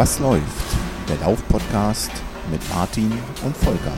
[0.00, 0.78] Was läuft?
[1.10, 2.10] Der Lauf-Podcast
[2.50, 3.12] mit Martin
[3.44, 3.92] und Volker.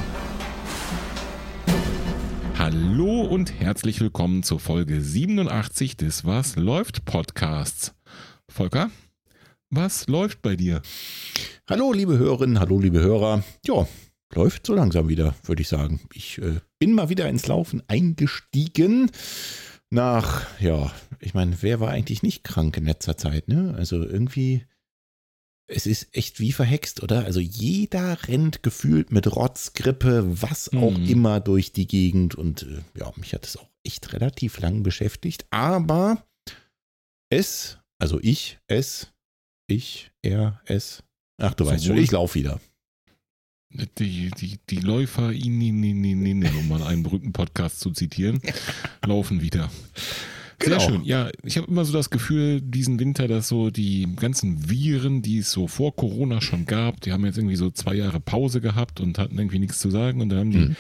[2.58, 7.94] Hallo und herzlich willkommen zur Folge 87 des Was läuft Podcasts.
[8.48, 8.90] Volker,
[9.70, 10.82] was läuft bei dir?
[11.70, 13.44] Hallo liebe Hörerinnen, hallo liebe Hörer.
[13.64, 13.86] Ja,
[14.34, 16.00] läuft so langsam wieder, würde ich sagen.
[16.14, 19.08] Ich äh, bin mal wieder ins Laufen eingestiegen.
[19.88, 23.74] Nach, ja, ich meine, wer war eigentlich nicht krank in letzter Zeit, ne?
[23.78, 24.64] Also irgendwie,
[25.68, 27.24] es ist echt wie verhext, oder?
[27.24, 31.06] Also jeder rennt gefühlt mit Rotz, Grippe, was auch Mhm.
[31.06, 35.46] immer durch die Gegend und äh, ja, mich hat es auch echt relativ lang beschäftigt,
[35.50, 36.24] aber
[37.30, 39.12] es, also ich, es,
[39.66, 41.02] ich, er, es,
[41.40, 42.60] ach du weißt schon, ich laufe wieder.
[43.98, 48.42] Die, die, die Läufer, um mal einen Brücken-Podcast zu zitieren,
[49.06, 49.70] laufen wieder.
[50.64, 50.80] Sehr Genau.
[50.88, 51.04] schön.
[51.04, 55.38] Ja, ich habe immer so das Gefühl, diesen Winter, dass so die ganzen Viren, die
[55.38, 59.00] es so vor Corona schon gab, die haben jetzt irgendwie so zwei Jahre Pause gehabt
[59.00, 60.20] und hatten irgendwie nichts zu sagen.
[60.20, 60.76] Und dann haben die Mhm.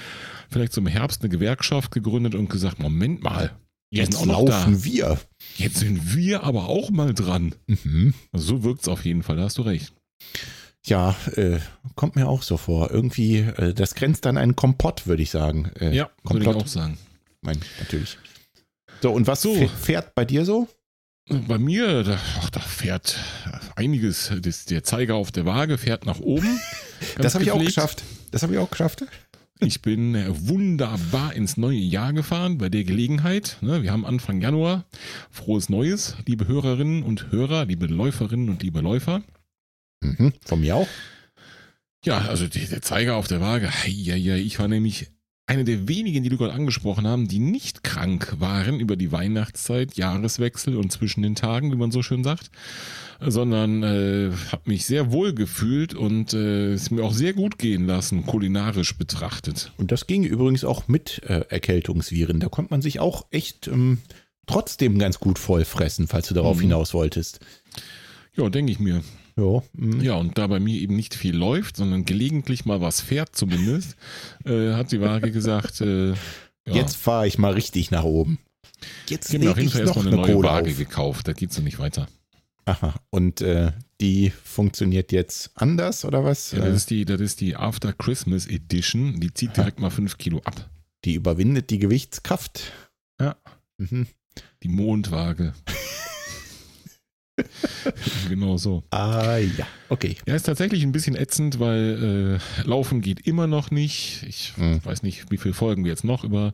[0.50, 3.52] vielleicht so im Herbst eine Gewerkschaft gegründet und gesagt, Moment mal,
[3.90, 4.58] Jetzt sind auch noch da.
[4.60, 5.18] laufen wir.
[5.56, 7.54] Jetzt sind wir aber auch mal dran.
[7.66, 8.14] Mhm.
[8.32, 9.92] Also so wirkt es auf jeden Fall, da hast du recht.
[10.86, 11.58] Ja, äh,
[11.94, 12.90] kommt mir auch so vor.
[12.90, 15.70] Irgendwie, äh, das grenzt an einen Kompott, würde ich sagen.
[15.78, 16.56] Äh, Ja, würde ich Komplott.
[16.56, 16.98] auch sagen.
[17.42, 18.16] Mein, natürlich.
[19.02, 19.52] So, und was So.
[19.54, 20.68] fäh- fährt bei dir so?
[21.28, 23.18] Bei mir, da, ach, da fährt
[23.76, 26.58] einiges, das, der Zeiger auf der Waage fährt nach oben.
[27.18, 28.04] Das habe ich auch geschafft.
[28.30, 29.04] Das habe ich auch geschafft.
[29.58, 33.56] Ich bin äh, wunderbar ins neue Jahr gefahren bei der Gelegenheit.
[33.60, 34.84] Ne, wir haben Anfang Januar.
[35.30, 39.22] Frohes Neues, liebe Hörerinnen und Hörer, liebe Läuferinnen und liebe Läufer.
[40.00, 40.32] Mhm.
[40.44, 40.88] Von mir auch.
[42.04, 43.68] Ja, also der Zeiger auf der Waage.
[43.86, 45.08] Ja, ja, ich war nämlich
[45.46, 49.96] eine der wenigen, die du gerade angesprochen haben, die nicht krank waren über die Weihnachtszeit,
[49.96, 52.50] Jahreswechsel und zwischen den Tagen, wie man so schön sagt,
[53.20, 57.86] sondern äh, habe mich sehr wohl gefühlt und äh, es mir auch sehr gut gehen
[57.86, 59.72] lassen, kulinarisch betrachtet.
[59.78, 62.38] Und das ging übrigens auch mit äh, Erkältungsviren.
[62.40, 63.98] Da konnte man sich auch echt ähm,
[64.46, 66.62] trotzdem ganz gut voll fressen, falls du darauf Mhm.
[66.62, 67.40] hinaus wolltest.
[68.36, 69.02] Ja, denke ich mir.
[69.36, 70.00] Ja, mhm.
[70.00, 73.96] Ja, und da bei mir eben nicht viel läuft, sondern gelegentlich mal was fährt zumindest,
[74.44, 76.14] äh, hat die Waage gesagt, äh, ja,
[76.74, 78.38] Jetzt fahre ich mal richtig nach oben.
[79.08, 80.70] Jetzt ich habe mir auf jeden ich Fall noch erstmal eine eine neue Kohle Waage
[80.70, 80.76] auf.
[80.78, 82.06] gekauft, da geht's so nicht weiter.
[82.64, 82.94] Aha.
[83.10, 86.52] Und äh, die funktioniert jetzt anders oder was?
[86.52, 89.18] Ja, Äh, das ist die, das ist die After Christmas Edition.
[89.18, 90.70] Die zieht direkt mal 5 Kilo ab.
[91.04, 92.70] die überwindet die Gewichtskraft.
[93.20, 93.36] Ja.
[93.78, 94.06] Mhm.
[94.62, 95.54] Die Mondwaage.
[98.28, 98.82] genau so.
[98.90, 100.16] Ah ja, okay.
[100.26, 104.24] Ja, ist tatsächlich ein bisschen ätzend, weil äh, Laufen geht immer noch nicht.
[104.28, 104.84] Ich Hm.
[104.84, 106.52] weiß nicht, wie viele Folgen wir jetzt noch über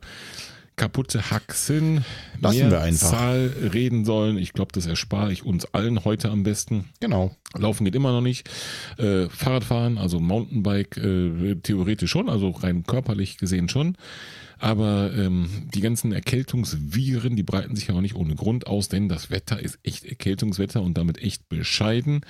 [0.79, 2.05] kaputte Haxen,
[2.41, 3.11] Lassen wir einfach.
[3.11, 4.39] Zahl reden sollen.
[4.39, 6.87] Ich glaube, das erspare ich uns allen heute am besten.
[7.01, 7.37] Genau.
[7.55, 8.49] Laufen geht immer noch nicht.
[8.97, 13.97] Äh, Fahrradfahren, also Mountainbike, äh, theoretisch schon, also rein körperlich gesehen schon.
[14.61, 19.09] Aber ähm, die ganzen Erkältungsviren, die breiten sich ja auch nicht ohne Grund aus, denn
[19.09, 22.23] das Wetter ist echt Erkältungswetter und damit echt bescheiden.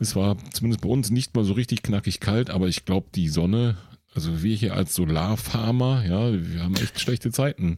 [0.00, 3.28] Es war zumindest bei uns nicht mal so richtig knackig kalt, aber ich glaube, die
[3.28, 3.76] Sonne,
[4.16, 7.76] also wir hier als Solarfarmer, ja, wir haben echt schlechte Zeiten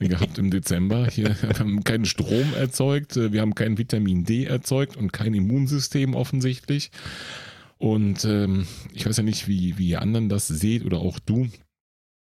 [0.00, 1.06] gehabt im Dezember.
[1.06, 6.16] Hier haben keinen Strom erzeugt, äh, wir haben kein Vitamin D erzeugt und kein Immunsystem
[6.16, 6.90] offensichtlich.
[7.78, 11.48] Und ähm, ich weiß ja nicht, wie, wie ihr anderen das seht oder auch du.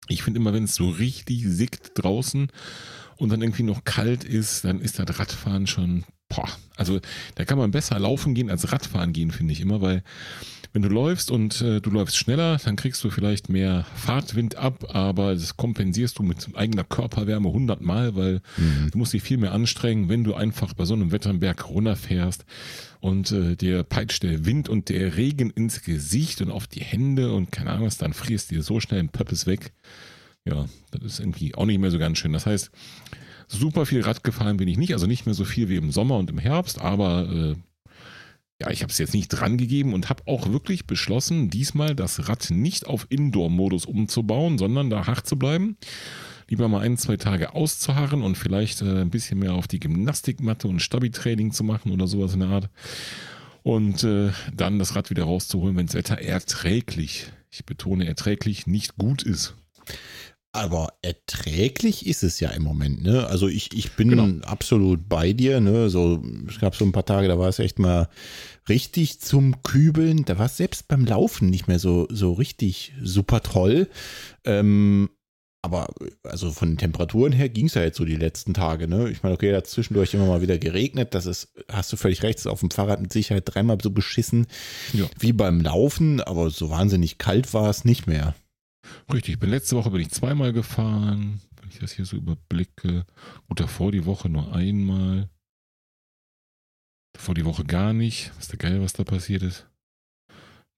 [0.08, 2.52] Ich finde immer, wenn es so richtig sickt draußen
[3.18, 7.00] und dann irgendwie noch kalt ist, dann ist das Radfahren schon, boah, also
[7.34, 10.04] da kann man besser laufen gehen als Radfahren gehen, finde ich immer, weil
[10.72, 14.86] wenn du läufst und äh, du läufst schneller, dann kriegst du vielleicht mehr Fahrtwind ab,
[14.96, 18.90] aber das kompensierst du mit eigener Körperwärme hundertmal, weil Mhm.
[18.92, 21.70] du musst dich viel mehr anstrengen, wenn du einfach bei so einem Wetter einen Berg
[21.70, 22.46] runterfährst
[23.00, 27.34] und äh, dir peitscht der Wind und der Regen ins Gesicht und auf die Hände
[27.34, 29.72] und keine Ahnung was, dann frierst dir so schnell ein Pöppes weg.
[30.46, 32.34] Ja, das ist irgendwie auch nicht mehr so ganz schön.
[32.34, 32.70] Das heißt,
[33.48, 36.18] super viel Rad gefahren bin ich nicht, also nicht mehr so viel wie im Sommer
[36.18, 37.56] und im Herbst, aber äh,
[38.62, 42.28] ja, ich habe es jetzt nicht dran gegeben und habe auch wirklich beschlossen, diesmal das
[42.28, 45.78] Rad nicht auf Indoor-Modus umzubauen, sondern da hart zu bleiben.
[46.50, 50.68] Lieber mal ein, zwei Tage auszuharren und vielleicht äh, ein bisschen mehr auf die Gymnastikmatte
[50.68, 52.70] und Stabi-Training zu machen oder sowas in der Art.
[53.64, 58.98] Und äh, dann das Rad wieder rauszuholen, wenn das Wetter erträglich, ich betone erträglich, nicht
[58.98, 59.56] gut ist.
[60.52, 63.28] Aber erträglich ist es ja im Moment, ne?
[63.28, 64.46] Also ich, ich bin Genau.
[64.48, 65.90] absolut bei dir, ne?
[65.92, 68.10] So, es gab so ein paar Tage, da war es echt mal
[68.68, 70.26] richtig zum Kübeln.
[70.26, 73.90] Da war es selbst beim Laufen nicht mehr so, so richtig super toll.
[74.44, 75.10] Ähm,
[75.62, 75.90] aber
[76.24, 78.88] also von den Temperaturen her ging es ja jetzt so die letzten Tage.
[78.88, 79.10] Ne?
[79.12, 81.14] Ich meine, okay, da hat zwischendurch immer mal wieder geregnet.
[81.14, 84.48] Das ist, hast du völlig recht, ist auf dem Fahrrad mit Sicherheit dreimal so beschissen
[84.94, 85.06] Ja.
[85.20, 88.34] wie beim Laufen, aber so wahnsinnig kalt war es nicht mehr.
[89.12, 93.06] Richtig, ich bin letzte Woche bin ich zweimal gefahren, wenn ich das hier so überblicke.
[93.48, 95.30] Gut, davor die Woche nur einmal.
[97.14, 98.32] Davor die Woche gar nicht.
[98.38, 99.68] Was der geil, was da passiert ist.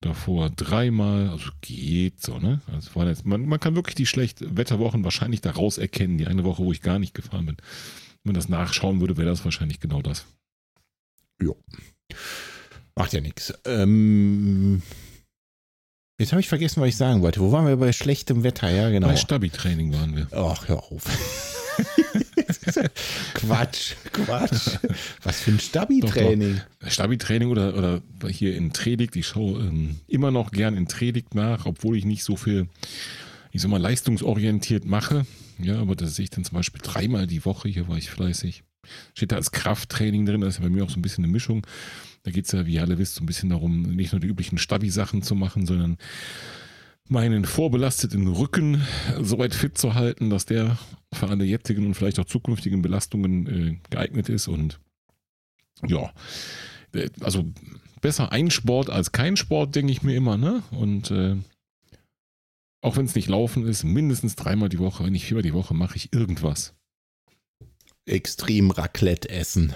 [0.02, 2.62] Davor dreimal, also geht so, ne?
[2.68, 6.18] Also war jetzt, man, man kann wirklich die schlechten Wetterwochen wahrscheinlich daraus erkennen.
[6.18, 7.58] Die eine Woche, wo ich gar nicht gefahren bin.
[7.58, 10.26] Wenn man das nachschauen würde, wäre das wahrscheinlich genau das.
[12.96, 13.54] Macht ja nichts.
[13.66, 14.82] Ähm,
[16.22, 17.42] jetzt habe ich vergessen, was ich sagen wollte.
[17.42, 18.70] Wo waren wir bei schlechtem Wetter?
[18.70, 19.08] Ja, genau.
[19.08, 20.28] Bei Stabi-Training waren wir.
[20.32, 21.04] Ach, hör auf.
[23.34, 24.78] Quatsch, Quatsch.
[25.24, 26.62] Was für ein Stabi-Training.
[26.86, 31.66] Stabi-Training oder, oder hier in Tredig, ich schaue ähm, immer noch gern in Tredig nach,
[31.66, 32.68] obwohl ich nicht so viel,
[33.52, 35.26] ich sag mal, leistungsorientiert mache.
[35.60, 38.64] Ja, aber da sehe ich dann zum Beispiel dreimal die Woche, hier war ich fleißig.
[39.14, 41.32] Steht da als Krafttraining drin, das ist ja bei mir auch so ein bisschen eine
[41.32, 41.66] Mischung.
[42.24, 44.28] Da geht es ja, wie ihr alle wisst, so ein bisschen darum, nicht nur die
[44.28, 45.98] üblichen Stabi-Sachen zu machen, sondern
[47.10, 48.82] meinen vorbelasteten Rücken
[49.20, 50.78] so weit fit zu halten, dass der
[51.14, 54.48] für alle jetzigen und vielleicht auch zukünftigen Belastungen äh, geeignet ist.
[54.48, 54.80] Und
[55.86, 56.12] ja,
[56.94, 57.46] äh, also
[58.00, 60.38] besser ein Sport als kein Sport, denke ich mir immer.
[60.38, 60.64] Ne?
[60.72, 61.36] Und äh,
[62.82, 65.74] auch wenn es nicht laufen ist, mindestens dreimal die Woche, wenn nicht viermal die Woche,
[65.74, 66.76] mache ich irgendwas.
[68.12, 69.74] Extrem Raclette essen,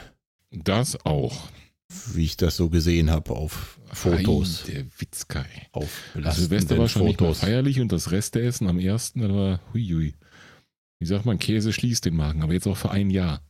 [0.52, 1.50] Das auch.
[2.14, 4.66] wie ich das so gesehen habe auf Fotos.
[4.68, 5.46] Ei, der Witzkai.
[5.72, 5.90] Auf
[6.22, 7.40] Das Silvester war schon nicht mehr Fotos.
[7.42, 10.16] feierlich und das Resteessen am ersten, das war huiui.
[11.00, 13.42] Wie sagt man, Käse schließt den Magen, aber jetzt auch für ein Jahr.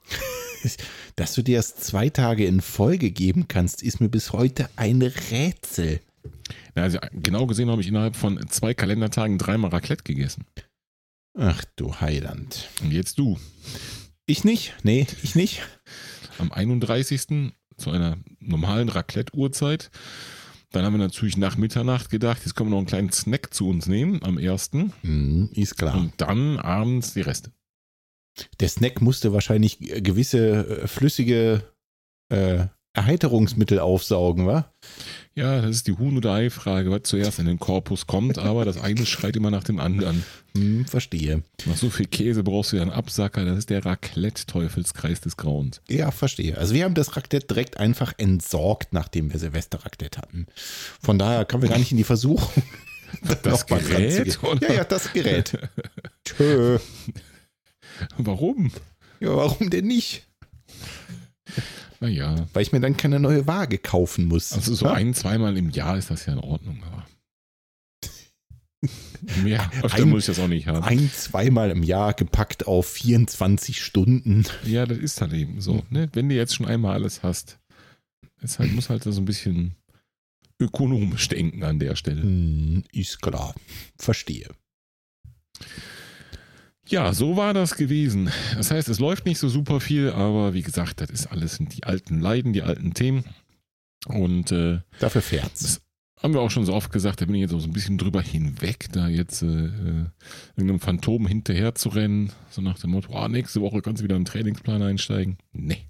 [1.15, 5.01] Dass du dir das zwei Tage in Folge geben kannst, ist mir bis heute ein
[5.01, 6.01] Rätsel.
[6.73, 10.45] Na, also genau gesehen habe ich innerhalb von zwei Kalendertagen dreimal Raclette gegessen.
[11.37, 12.67] Ach du Heiland.
[12.81, 13.37] Und jetzt du.
[14.27, 14.73] Ich nicht?
[14.83, 15.61] Nee, ich nicht.
[16.39, 17.53] Am 31.
[17.77, 19.91] zu einer normalen Raclette-Uhrzeit.
[20.71, 23.69] Dann haben wir natürlich nach Mitternacht gedacht, jetzt können wir noch einen kleinen Snack zu
[23.69, 24.93] uns nehmen am ersten.
[25.01, 25.95] Hm, ist klar.
[25.95, 27.51] Und dann abends die Reste.
[28.59, 31.63] Der Snack musste wahrscheinlich gewisse äh, flüssige
[32.29, 34.73] äh, Erheiterungsmittel aufsaugen, wa?
[35.37, 38.77] Ja, das ist die Huhn- oder Ei-Frage, was zuerst in den Korpus kommt, aber das
[38.79, 40.23] eine schreit immer nach dem anderen.
[40.55, 41.43] Hm, verstehe.
[41.65, 45.81] Nach so viel Käse brauchst du ja einen Absacker, das ist der Raclette-Teufelskreis des Grauens.
[45.89, 46.57] Ja, verstehe.
[46.57, 50.47] Also wir haben das Raclette direkt einfach entsorgt, nachdem wir Silvester-Raclette hatten.
[51.01, 52.63] Von daher kamen wir gar nicht in die Versuchung.
[53.43, 54.37] Das Gerät?
[54.61, 55.57] Ja, ja, das Gerät.
[56.25, 56.79] Tschö.
[58.17, 58.71] Warum?
[59.21, 60.27] Ja, warum denn nicht?
[61.99, 64.53] Naja, Weil ich mir dann keine neue Waage kaufen muss.
[64.53, 64.93] also so Ja?
[64.93, 67.05] ein, zweimal im Jahr ist das ja in Ordnung, aber.
[69.43, 70.83] Mehr öfter Ein- muss ich das auch nicht haben.
[70.83, 74.43] Ein, zweimal im Jahr gepackt auf 24 Stunden.
[74.65, 75.83] Ja, das ist halt eben so.
[75.89, 76.09] Ne?
[76.13, 77.57] Wenn du jetzt schon einmal alles hast,
[78.41, 79.75] es halt, muss halt so ein bisschen
[80.59, 82.21] ökonomisch denken an der Stelle.
[82.21, 83.55] Hm, ist klar.
[83.97, 84.49] Verstehe.
[86.87, 88.29] Ja, so war das gewesen.
[88.55, 91.83] Das heißt, es läuft nicht so super viel, aber wie gesagt, das ist alles die
[91.83, 93.23] alten Leiden, die alten Themen.
[94.07, 95.81] Und äh, Dafür fährt's.
[96.21, 97.97] haben wir auch schon so oft gesagt, da bin ich jetzt auch so ein bisschen
[97.97, 99.45] drüber hinweg, da jetzt äh,
[100.55, 102.31] irgendeinem Phantom hinterher zu rennen.
[102.51, 105.37] So nach dem Motto, oh, nächste Woche kannst du wieder in den Trainingsplan einsteigen.
[105.53, 105.87] Nee,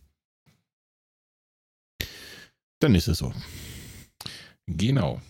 [2.79, 3.33] Dann ist es so.
[4.67, 5.21] genau.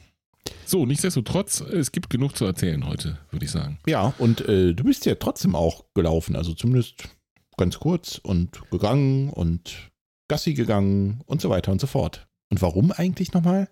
[0.65, 3.79] So, nichtsdestotrotz, es gibt genug zu erzählen heute, würde ich sagen.
[3.85, 6.35] Ja, und äh, du bist ja trotzdem auch gelaufen.
[6.35, 7.07] Also zumindest
[7.57, 9.91] ganz kurz und gegangen und
[10.27, 12.27] Gassi gegangen und so weiter und so fort.
[12.49, 13.69] Und warum eigentlich nochmal?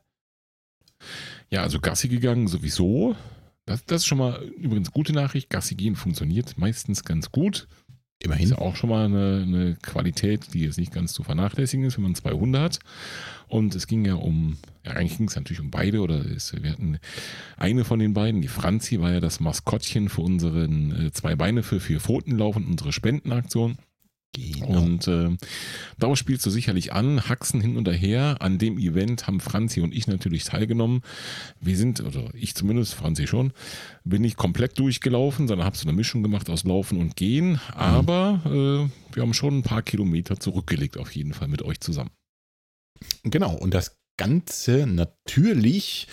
[1.50, 3.16] Ja, also Gassi gegangen sowieso.
[3.66, 5.50] Das, das ist schon mal übrigens gute Nachricht.
[5.50, 7.68] Gassi gehen funktioniert meistens ganz gut.
[8.24, 8.50] Ist Immerhin.
[8.52, 12.06] ja auch schon mal eine, eine Qualität, die jetzt nicht ganz zu vernachlässigen ist, wenn
[12.06, 12.80] man zwei Hunde hat.
[13.50, 16.72] Und es ging ja um, ja, eigentlich ging es natürlich um beide oder es, wir
[16.72, 17.00] hatten
[17.58, 21.64] eine von den beiden, die Franzi, war ja das Maskottchen für unseren äh, zwei Beine
[21.64, 23.78] für vier Pfotenlauf und unsere Spendenaktion.
[24.34, 24.82] Genau.
[24.82, 25.30] Und äh,
[25.98, 28.38] darauf spielst du sicherlich an, Haxen hin und her.
[28.40, 31.02] An dem Event haben Franzi und ich natürlich teilgenommen.
[31.60, 33.54] Wir sind, oder ich zumindest, Franzi schon,
[34.04, 37.60] bin nicht komplett durchgelaufen, sondern habe so eine Mischung gemacht aus Laufen und Gehen.
[37.74, 42.12] Aber äh, wir haben schon ein paar Kilometer zurückgelegt, auf jeden Fall mit euch zusammen.
[43.24, 46.08] Genau, und das Ganze natürlich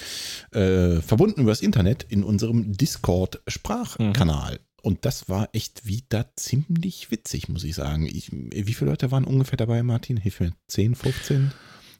[0.52, 4.60] äh, verbunden übers Internet in unserem Discord-Sprachkanal.
[4.82, 8.06] Und das war echt wieder ziemlich witzig, muss ich sagen.
[8.06, 10.16] Ich, wie viele Leute waren ungefähr dabei, Martin?
[10.16, 10.52] Hilf mir.
[10.68, 11.52] 10, 15?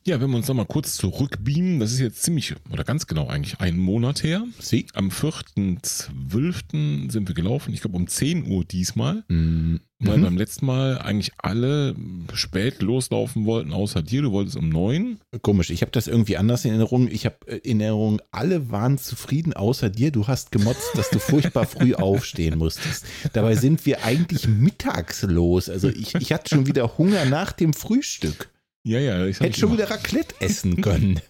[0.07, 3.61] Ja, wenn wir uns nochmal kurz zurückbeamen, das ist jetzt ziemlich, oder ganz genau eigentlich,
[3.61, 4.45] einen Monat her.
[4.59, 4.87] Sie?
[4.95, 7.11] Am 4.12.
[7.11, 9.81] sind wir gelaufen, ich glaube um 10 Uhr diesmal, Mhm.
[9.99, 11.95] weil beim letzten Mal eigentlich alle
[12.33, 15.19] spät loslaufen wollten, außer dir, du wolltest um 9.
[15.43, 17.07] Komisch, ich habe das irgendwie anders in Erinnerung.
[17.09, 20.11] Ich habe äh, in Erinnerung, alle waren zufrieden, außer dir.
[20.13, 23.05] Du hast gemotzt, dass du furchtbar früh aufstehen musstest.
[23.35, 25.69] Dabei sind wir eigentlich mittags los.
[25.69, 28.49] Also ich, ich hatte schon wieder Hunger nach dem Frühstück.
[28.83, 31.21] Ja, ja, ich Hätte schon wieder Raclette essen können.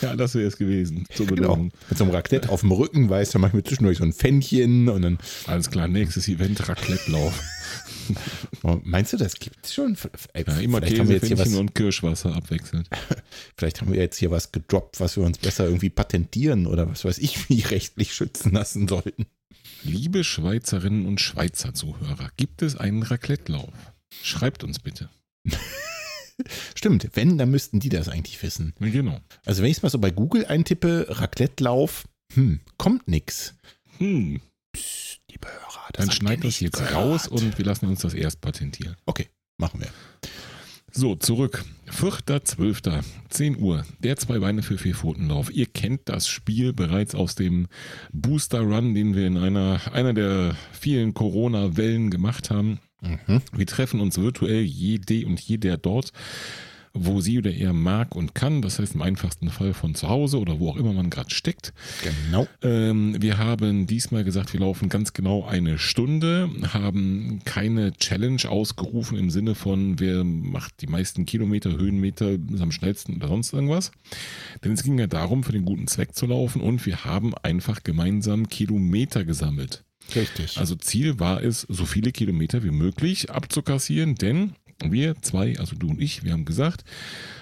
[0.00, 1.04] Ja, das wäre es gewesen.
[1.14, 1.42] Zur Genau.
[1.42, 1.72] Belohnung.
[1.88, 5.02] Mit so einem Raclette auf dem Rücken, weißt du, manchmal zwischendurch so ein Pfännchen und
[5.02, 5.18] dann.
[5.46, 7.40] Alles klar, nächstes Event Raclette-Lauf.
[8.64, 9.96] Oh, meinst du, das gibt's schon?
[10.32, 12.88] Ey, Ja, immer vielleicht, haben wir jetzt hier was, und Kirschwasser abwechselnd.
[13.56, 17.04] vielleicht haben wir jetzt hier was gedroppt, was wir uns besser irgendwie patentieren oder was
[17.04, 19.26] weiß ich, wie rechtlich schützen lassen sollten.
[19.84, 23.72] Liebe Schweizerinnen und Schweizer Zuhörer, gibt es einen Raclette-Lauf?
[24.24, 25.08] Schreibt uns bitte.
[26.74, 28.74] Stimmt, wenn, dann müssten die das eigentlich wissen.
[28.80, 29.20] Genau.
[29.44, 32.04] Also wenn ich es mal so bei Google eintippe, Raclette-Lauf,
[32.34, 33.54] hm, kommt nix.
[33.98, 34.40] Hm,
[34.72, 36.94] Psst, liebe Hörer, das dann habt ihr schneid das nicht jetzt gehört.
[36.94, 38.96] raus und wir lassen uns das erst patentieren.
[39.06, 39.28] Okay,
[39.58, 39.88] machen wir.
[40.92, 41.64] So, zurück.
[41.88, 43.04] 4.12.
[43.28, 43.84] 10 Uhr.
[44.00, 45.52] Der Zwei-Beine für Vier-Pfoten-Lauf.
[45.52, 47.68] Ihr kennt das Spiel bereits aus dem
[48.12, 52.80] Booster-Run, den wir in einer, einer der vielen Corona-Wellen gemacht haben.
[53.00, 53.42] Mhm.
[53.52, 56.12] Wir treffen uns virtuell jede und jeder dort,
[56.92, 58.62] wo sie oder er mag und kann.
[58.62, 61.72] Das heißt im einfachsten Fall von zu Hause oder wo auch immer man gerade steckt.
[62.02, 62.48] Genau.
[62.62, 69.16] Ähm, wir haben diesmal gesagt, wir laufen ganz genau eine Stunde, haben keine Challenge ausgerufen
[69.18, 73.92] im Sinne von, wer macht die meisten Kilometer, Höhenmeter, ist am schnellsten oder sonst irgendwas.
[74.64, 77.84] Denn es ging ja darum, für den guten Zweck zu laufen und wir haben einfach
[77.84, 79.84] gemeinsam Kilometer gesammelt.
[80.14, 80.58] Richtig.
[80.58, 85.90] Also Ziel war es, so viele Kilometer wie möglich abzukassieren, denn wir zwei, also du
[85.90, 86.84] und ich, wir haben gesagt,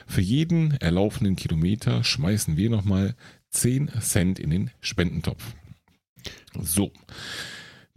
[0.07, 3.15] für jeden erlaufenden Kilometer schmeißen wir nochmal
[3.51, 5.43] 10 Cent in den Spendentopf.
[6.61, 6.91] So.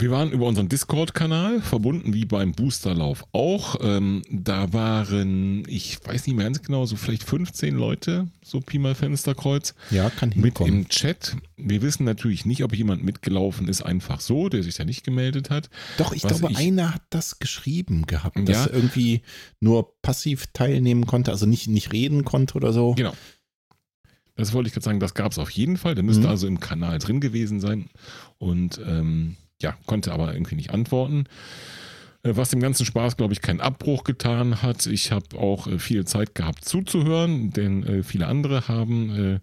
[0.01, 3.75] Wir waren über unseren Discord-Kanal verbunden, wie beim Boosterlauf auch.
[3.81, 8.79] Ähm, da waren, ich weiß nicht mehr ganz genau, so vielleicht 15 Leute, so Pi
[8.79, 10.74] mal Fensterkreuz ja, kann mit hinkommen.
[10.74, 11.38] im Chat.
[11.55, 15.51] Wir wissen natürlich nicht, ob jemand mitgelaufen ist, einfach so, der sich ja nicht gemeldet
[15.51, 15.70] hat.
[16.00, 18.65] Doch, ich was glaube, ich- einer hat das geschrieben gehabt, dass Ja.
[18.65, 19.22] er irgendwie
[19.60, 22.96] nur passiv teilnehmen konnte, also nicht, nicht reden konnte oder so.
[22.96, 23.13] Genau.
[24.36, 25.93] Das wollte ich gerade sagen, das gab es auf jeden Fall.
[25.93, 26.29] Der müsste Mhm.
[26.29, 27.89] also im Kanal drin gewesen sein
[28.39, 31.25] und ähm, ja, konnte aber irgendwie nicht antworten.
[32.24, 34.86] Äh, Was dem ganzen Spaß, glaube ich, keinen Abbruch getan hat.
[34.86, 39.39] Ich habe auch äh, viel Zeit gehabt zuzuhören, denn äh, viele andere haben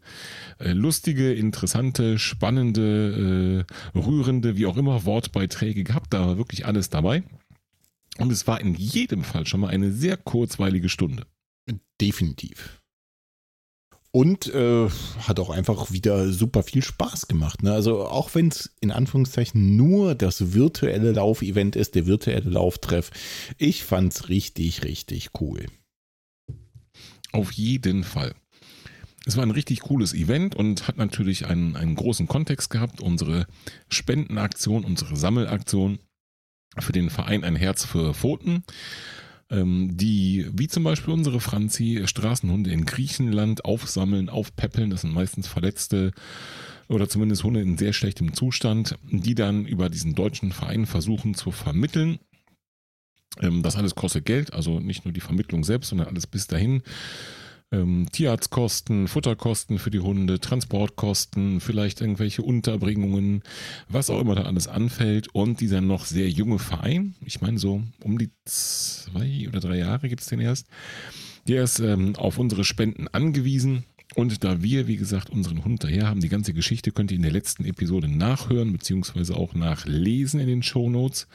[0.61, 6.13] lustige, interessante, spannende, rührende, wie auch immer, Wortbeiträge gehabt.
[6.13, 7.23] Da war wirklich alles dabei.
[8.19, 11.27] Und es war in jedem Fall schon mal eine sehr kurzweilige Stunde.
[12.01, 12.78] Definitiv.
[14.19, 14.89] Und äh,
[15.29, 17.63] hat auch einfach wieder super viel Spaß gemacht.
[17.63, 17.73] Ne?
[17.73, 23.13] Also auch wenn es in Anführungszeichen nur das virtuelle Laufevent ist, der virtuelle Lauftreff,
[23.59, 25.67] ich fand es richtig, richtig cool.
[27.31, 28.35] Auf jeden Fall.
[29.25, 33.01] Es war ein richtig cooles Event und hat natürlich einen, einen großen Kontext gehabt.
[33.01, 33.47] Unsere
[33.89, 36.01] Spendenaktion, unsere Sammelaktion
[36.77, 38.65] für den Verein Ein Herz für Pfoten,
[39.51, 44.91] die, wie zum Beispiel unsere Franzi, Straßenhunde in Griechenland aufsammeln, aufpäppeln.
[44.91, 46.13] Das sind meistens Verletzte
[46.89, 51.51] oder zumindest Hunde in sehr schlechtem Zustand, die dann über diesen deutschen Verein versuchen zu
[51.51, 52.19] vermitteln.
[53.41, 56.83] Ähm, das alles kostet Geld, also nicht nur die Vermittlung selbst, sondern alles bis dahin.
[57.71, 63.43] Ähm, Tierarztkosten, Futterkosten für die Hunde, Transportkosten, vielleicht irgendwelche Unterbringungen,
[63.89, 65.29] was auch immer da alles anfällt.
[65.35, 70.09] Und dieser noch sehr junge Verein, ich meine so um die zwei oder drei Jahre
[70.09, 70.67] gibt es den erst,
[71.47, 73.85] der ist ähm, auf unsere Spenden angewiesen.
[74.15, 77.23] Und da wir, wie gesagt, unseren Hund daher haben, die ganze Geschichte könnt ihr in
[77.23, 81.29] der letzten Episode nachhören, beziehungsweise auch nachlesen in den Shownotes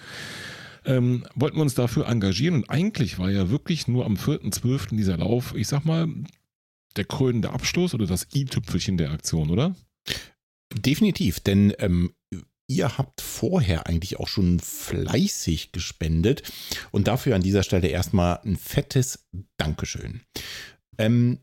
[0.85, 4.95] ähm, wollten wir uns dafür engagieren und eigentlich war ja wirklich nur am 4.12.
[4.95, 6.07] dieser Lauf, ich sag mal,
[6.95, 9.75] der krönende Abschluss oder das i-Tüpfelchen der Aktion, oder?
[10.73, 12.13] Definitiv, denn ähm,
[12.67, 16.43] ihr habt vorher eigentlich auch schon fleißig gespendet
[16.91, 19.25] und dafür an dieser Stelle erstmal ein fettes
[19.57, 20.21] Dankeschön.
[20.97, 21.39] Ähm,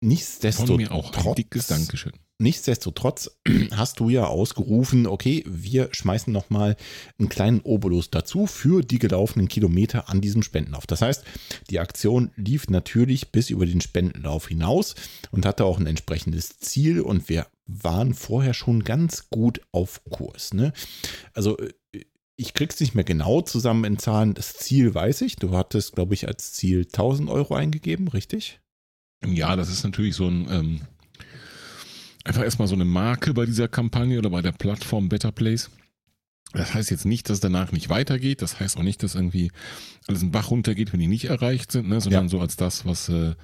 [0.00, 2.12] nichtsdestotrotz, Von mir auch ein dickes Dankeschön.
[2.38, 3.30] Nichtsdestotrotz
[3.72, 6.76] hast du ja ausgerufen, okay, wir schmeißen nochmal
[7.18, 10.86] einen kleinen Obolus dazu für die gelaufenen Kilometer an diesem Spendenlauf.
[10.86, 11.24] Das heißt,
[11.70, 14.94] die Aktion lief natürlich bis über den Spendenlauf hinaus
[15.30, 20.52] und hatte auch ein entsprechendes Ziel und wir waren vorher schon ganz gut auf Kurs.
[20.52, 20.72] Ne?
[21.32, 21.72] Also äh,
[22.36, 24.34] ich krieg's nicht mehr genau zusammen in Zahlen.
[24.34, 25.36] Das Ziel weiß ich.
[25.36, 28.60] Du hattest, glaube ich, als Ziel 1000 Euro eingegeben, richtig?
[29.24, 30.80] Ja, das ist natürlich so ein, ähm,
[32.26, 35.70] einfach erstmal so eine Marke bei dieser Kampagne oder bei der Plattform Better Place.
[36.52, 38.42] Das heißt jetzt nicht, dass danach nicht weitergeht.
[38.42, 39.50] Das heißt auch nicht, dass irgendwie
[40.06, 42.00] alles ein Bach runtergeht, wenn die nicht erreicht sind, ne?
[42.00, 42.28] sondern ja.
[42.28, 43.34] so als das, was, äh,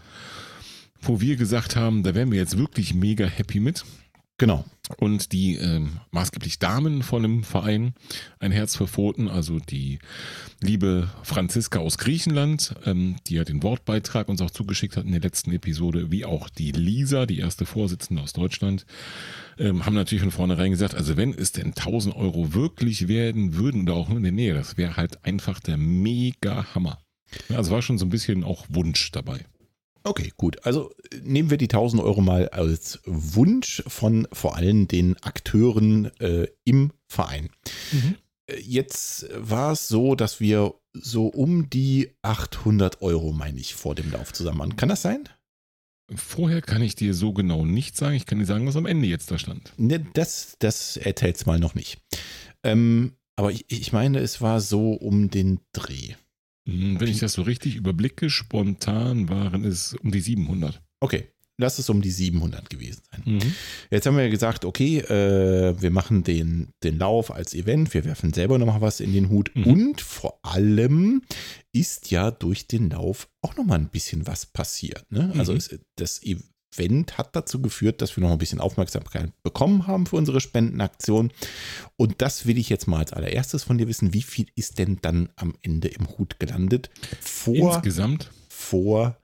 [1.01, 3.85] wo wir gesagt haben, da wären wir jetzt wirklich mega happy mit.
[4.39, 4.65] Genau.
[4.99, 7.95] Und die ähm, maßgeblich Damen von dem Verein,
[8.39, 9.99] ein Herz für Pfoten, also die
[10.61, 15.21] liebe Franziska aus Griechenland, ähm, die ja den Wortbeitrag uns auch zugeschickt hat in der
[15.21, 18.87] letzten Episode, wie auch die Lisa, die erste Vorsitzende aus Deutschland,
[19.59, 23.83] ähm, haben natürlich von vornherein gesagt, also wenn es denn 1000 Euro wirklich werden würden
[23.83, 26.99] oder auch nur in der Nähe, das wäre halt einfach der mega Hammer.
[27.49, 29.47] Also war schon so ein bisschen auch Wunsch dabei.
[30.05, 30.65] Okay, gut.
[30.67, 30.93] Also
[31.23, 36.93] nehmen wir die 1000 Euro mal als Wunsch von vor allem den Akteuren äh, im
[37.09, 37.51] Verein.
[37.93, 38.17] Mhm.
[38.47, 43.95] Äh, jetzt war es so, dass wir so um die 800 Euro, meine ich, vor
[43.95, 44.77] dem Lauf zusammen waren.
[44.77, 45.29] Kann das sein?
[46.15, 48.15] Vorher kann ich dir so genau nicht sagen.
[48.15, 49.73] Ich kann dir sagen, was am Ende jetzt da stand.
[49.79, 51.99] Ne, das, das erzählt's mal noch nicht.
[52.63, 56.15] Ähm, aber ich, ich meine, es war so um den Dreh.
[56.67, 60.81] Hm, wenn ich das so richtig überblicke, spontan waren es um die 700.
[61.01, 61.29] Okay,
[61.59, 63.23] lass es um die 700 gewesen sein.
[63.25, 63.55] Mhm.
[63.91, 68.33] Jetzt haben wir gesagt, okay, äh, wir machen den, den Lauf als Event, wir werfen
[68.33, 69.65] selber nochmal was in den Hut mhm.
[69.65, 71.23] und vor allem
[71.73, 75.11] ist ja durch den Lauf auch nochmal ein bisschen was passiert.
[75.11, 75.33] Ne?
[75.37, 75.59] Also mhm.
[75.59, 76.23] es, das
[76.75, 81.33] Event hat dazu geführt, dass wir noch ein bisschen Aufmerksamkeit bekommen haben für unsere Spendenaktion.
[81.97, 84.15] Und das will ich jetzt mal als allererstes von dir wissen.
[84.15, 86.91] Wie viel ist denn dann am Ende im Hut gelandet?
[87.21, 88.31] Vor, Insgesamt?
[88.49, 89.17] Vor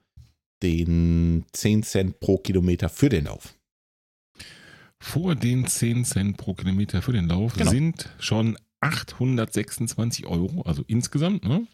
[0.61, 3.55] den 10 Cent pro Kilometer für den Lauf.
[4.99, 7.71] Vor den 10 Cent pro Kilometer für den Lauf genau.
[7.71, 11.65] sind schon 826 Euro, also insgesamt, ne?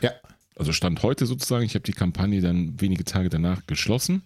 [0.00, 0.12] Ja.
[0.56, 1.64] Also Stand heute sozusagen.
[1.64, 4.22] Ich habe die Kampagne dann wenige Tage danach geschlossen.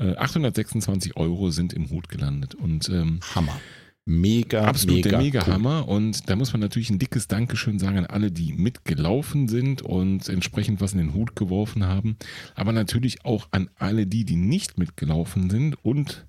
[0.00, 2.54] 826 äh, Euro sind im Hut gelandet.
[2.54, 3.60] Und ähm, Hammer.
[4.06, 5.52] Mega, absolut mega der mega cool.
[5.52, 5.88] Hammer.
[5.88, 10.28] Und da muss man natürlich ein dickes Dankeschön sagen an alle, die mitgelaufen sind und
[10.28, 12.16] entsprechend was in den Hut geworfen haben.
[12.54, 16.26] Aber natürlich auch an alle die, die nicht mitgelaufen sind und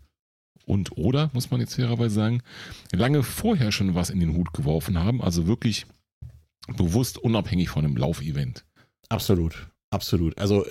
[0.66, 2.44] und oder, muss man jetzt fairerweise sagen,
[2.94, 5.22] lange vorher schon was in den Hut geworfen haben.
[5.22, 5.86] Also wirklich
[6.68, 8.64] bewusst unabhängig von einem Laufevent.
[9.10, 10.38] Absolut, absolut.
[10.38, 10.66] Also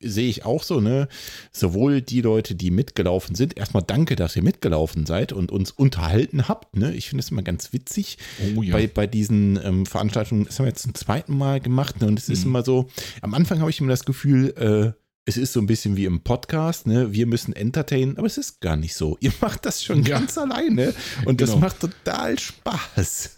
[0.00, 1.08] sehe ich auch so, ne?
[1.52, 6.48] Sowohl die Leute, die mitgelaufen sind, erstmal danke, dass ihr mitgelaufen seid und uns unterhalten
[6.48, 6.94] habt, ne?
[6.94, 8.18] Ich finde es immer ganz witzig
[8.56, 8.72] oh, ja.
[8.72, 10.44] bei, bei diesen ähm, Veranstaltungen.
[10.46, 12.06] Das haben wir jetzt zum zweiten Mal gemacht, ne?
[12.06, 12.34] Und es mhm.
[12.34, 12.88] ist immer so,
[13.20, 16.20] am Anfang habe ich immer das Gefühl, äh, es ist so ein bisschen wie im
[16.20, 17.12] Podcast, ne?
[17.12, 19.18] Wir müssen entertainen, aber es ist gar nicht so.
[19.20, 20.18] Ihr macht das schon ja.
[20.18, 20.94] ganz alleine
[21.26, 21.52] und genau.
[21.52, 23.34] das macht total Spaß.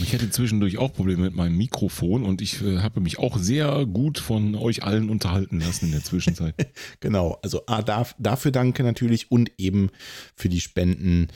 [0.00, 3.84] Ich hatte zwischendurch auch Probleme mit meinem Mikrofon und ich äh, habe mich auch sehr
[3.84, 6.54] gut von euch allen unterhalten lassen in der Zwischenzeit.
[7.00, 9.90] genau, also A, darf, dafür danke natürlich und eben
[10.36, 11.26] für die Spenden,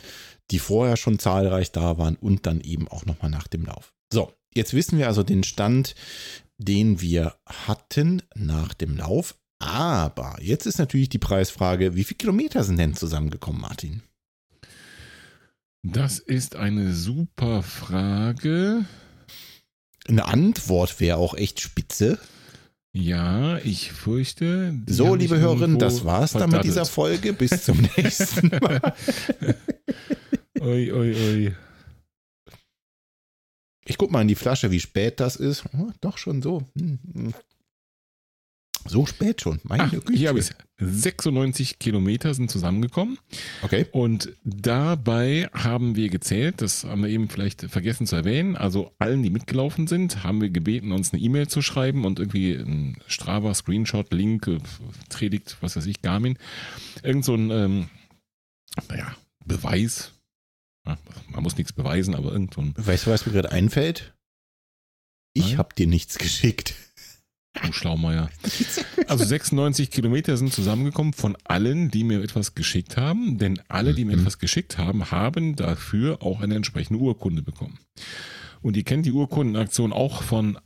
[0.53, 3.93] die vorher schon zahlreich da waren und dann eben auch nochmal nach dem Lauf.
[4.13, 5.97] So, jetzt wissen wir also den Stand,
[6.57, 9.35] den wir hatten nach dem Lauf.
[9.59, 14.03] Aber jetzt ist natürlich die Preisfrage, wie viele Kilometer sind denn zusammengekommen, Martin?
[15.83, 18.85] Das ist eine super Frage.
[20.07, 22.19] Eine Antwort wäre auch echt spitze.
[22.93, 24.75] Ja, ich fürchte.
[24.87, 27.33] So, liebe Hörerinnen, das war's dann mit dieser Folge.
[27.33, 28.95] Bis zum nächsten Mal.
[30.61, 31.55] ui, ui, ui.
[33.85, 35.65] Ich guck mal in die Flasche, wie spät das ist.
[35.79, 36.63] Oh, doch schon so.
[36.77, 37.35] Hm, hm.
[38.91, 39.61] So spät schon.
[39.65, 40.13] Meine Ach, Güte.
[40.13, 43.19] Hier habe ich 96 Kilometer sind zusammengekommen.
[43.63, 43.87] Okay.
[43.91, 49.23] Und dabei haben wir gezählt, das haben wir eben vielleicht vergessen zu erwähnen, also allen,
[49.23, 53.55] die mitgelaufen sind, haben wir gebeten, uns eine E-Mail zu schreiben und irgendwie ein Strava,
[53.55, 54.59] Screenshot, Link, äh,
[55.09, 56.39] Predigt, was weiß ich, Garmin.
[57.03, 57.89] Irgend so ein, ähm,
[58.89, 60.13] naja, Beweis.
[61.29, 62.73] Man muss nichts beweisen, aber irgend so ein.
[62.77, 64.15] Weißt du, was mir gerade einfällt?
[65.35, 66.75] Ich habe dir nichts geschickt.
[67.65, 68.31] Du Schlaumeier.
[69.07, 74.05] Also 96 Kilometer sind zusammengekommen von allen, die mir etwas geschickt haben, denn alle, die
[74.05, 74.21] mir mhm.
[74.21, 77.79] etwas geschickt haben, haben dafür auch eine entsprechende Urkunde bekommen.
[78.61, 80.59] Und ihr kennt die Urkundenaktion auch von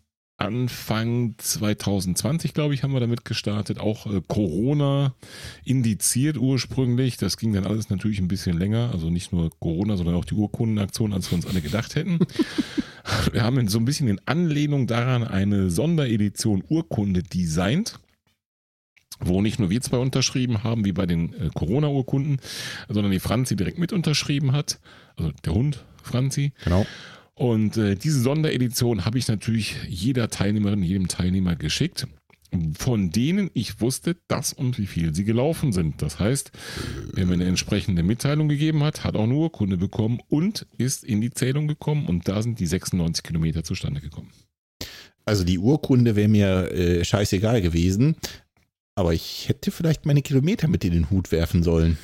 [0.42, 3.78] Anfang 2020, glaube ich, haben wir damit gestartet.
[3.78, 5.14] Auch äh, Corona
[5.64, 7.16] indiziert ursprünglich.
[7.16, 8.90] Das ging dann alles natürlich ein bisschen länger.
[8.92, 12.18] Also nicht nur Corona, sondern auch die Urkundenaktion, als wir uns alle gedacht hätten.
[13.32, 17.98] wir haben so ein bisschen in Anlehnung daran eine Sonderedition Urkunde designt
[19.24, 22.38] wo nicht nur wir zwei unterschrieben haben, wie bei den äh, Corona-Urkunden,
[22.88, 24.80] sondern die Franzi direkt mit unterschrieben hat.
[25.16, 26.52] Also der Hund, Franzi.
[26.64, 26.84] Genau.
[27.34, 32.06] Und äh, diese Sonderedition habe ich natürlich jeder Teilnehmerin, jedem Teilnehmer geschickt.
[32.78, 36.02] Von denen ich wusste, dass und wie viel sie gelaufen sind.
[36.02, 36.52] Das heißt,
[37.12, 41.20] wer mir eine entsprechende Mitteilung gegeben hat, hat auch eine Urkunde bekommen und ist in
[41.20, 44.30] die Zählung gekommen und da sind die 96 Kilometer zustande gekommen.
[45.24, 48.16] Also die Urkunde wäre mir äh, scheißegal gewesen,
[48.94, 51.96] aber ich hätte vielleicht meine Kilometer mit in den Hut werfen sollen.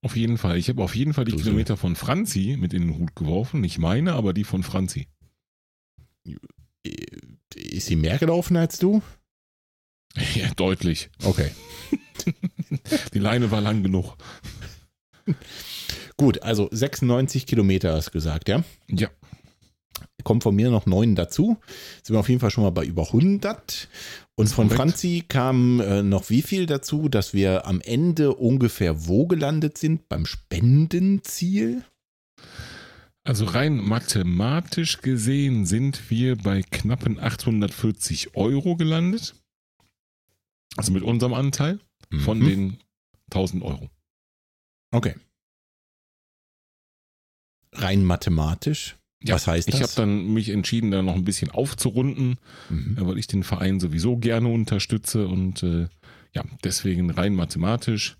[0.00, 0.56] Auf jeden Fall.
[0.58, 1.44] Ich habe auf jeden Fall die So, so.
[1.44, 3.60] Kilometer von Franzi mit in den Hut geworfen.
[3.60, 5.06] Nicht meine, aber die von Franzi.
[6.26, 6.90] Äh,
[7.54, 9.02] Ist sie mehr gelaufen als du?
[10.34, 11.10] Ja, deutlich.
[11.24, 11.50] Okay.
[13.14, 14.16] Die Leine war lang genug.
[16.16, 18.62] Gut, also 96 Kilometer hast du gesagt, ja?
[18.88, 19.08] Ja.
[20.24, 21.56] Kommt von mir noch neun dazu.
[22.02, 23.88] Sind wir auf jeden Fall schon mal bei über 100.
[24.36, 24.80] Und von korrekt.
[24.80, 30.08] Franzi kam äh, noch wie viel dazu, dass wir am Ende ungefähr wo gelandet sind?
[30.08, 31.84] Beim Spendenziel?
[33.24, 39.34] Also rein mathematisch gesehen sind wir bei knappen 840 Euro gelandet.
[40.76, 41.80] Also mit unserem Anteil
[42.24, 42.44] von Mhm.
[42.46, 42.78] den
[43.30, 43.90] 1000 Euro.
[44.90, 45.14] Okay.
[47.74, 48.96] Rein mathematisch.
[49.24, 49.82] Was heißt Ich das?
[49.82, 52.38] habe dann mich entschieden, da noch ein bisschen aufzurunden,
[52.70, 52.98] Mhm.
[52.98, 55.88] äh, weil ich den Verein sowieso gerne unterstütze und äh,
[56.34, 58.16] ja, deswegen rein mathematisch.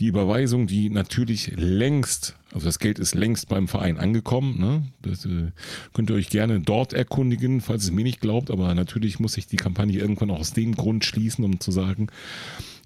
[0.00, 4.58] Die Überweisung, die natürlich längst, also das Geld ist längst beim Verein angekommen.
[4.58, 4.82] Ne?
[5.02, 5.52] Das äh,
[5.92, 8.50] könnt ihr euch gerne dort erkundigen, falls es mir nicht glaubt.
[8.50, 12.06] Aber natürlich muss ich die Kampagne irgendwann auch aus dem Grund schließen, um zu sagen,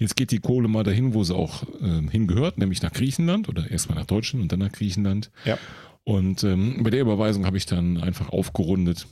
[0.00, 3.70] jetzt geht die Kohle mal dahin, wo sie auch äh, hingehört, nämlich nach Griechenland oder
[3.70, 5.30] erstmal nach Deutschland und dann nach Griechenland.
[5.44, 5.56] Ja.
[6.02, 9.06] Und ähm, bei der Überweisung habe ich dann einfach aufgerundet.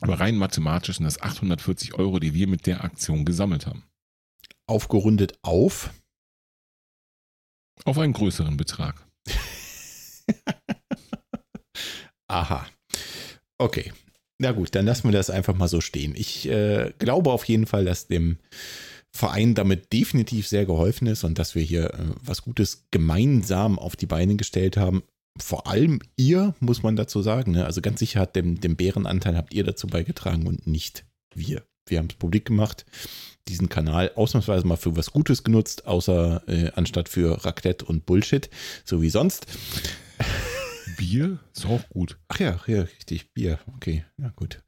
[0.00, 3.82] Aber rein mathematisch sind das 840 Euro, die wir mit der Aktion gesammelt haben.
[4.66, 5.90] Aufgerundet auf.
[7.84, 9.06] Auf einen größeren Betrag.
[12.28, 12.66] Aha.
[13.58, 13.92] Okay.
[14.38, 16.14] Na gut, dann lassen wir das einfach mal so stehen.
[16.16, 18.38] Ich äh, glaube auf jeden Fall, dass dem
[19.14, 23.94] Verein damit definitiv sehr geholfen ist und dass wir hier äh, was Gutes gemeinsam auf
[23.94, 25.02] die Beine gestellt haben.
[25.38, 27.52] Vor allem ihr, muss man dazu sagen.
[27.52, 27.66] Ne?
[27.66, 31.04] Also ganz sicher hat dem, dem Bärenanteil habt ihr dazu beigetragen und nicht
[31.34, 31.62] wir.
[31.88, 32.86] Wir haben es publik gemacht,
[33.48, 38.48] diesen Kanal ausnahmsweise mal für was Gutes genutzt, außer äh, anstatt für Raclette und Bullshit,
[38.84, 39.46] so wie sonst.
[40.96, 42.18] Bier ist auch gut.
[42.28, 43.58] Ach ja, ja, richtig, Bier.
[43.74, 44.62] Okay, ja gut.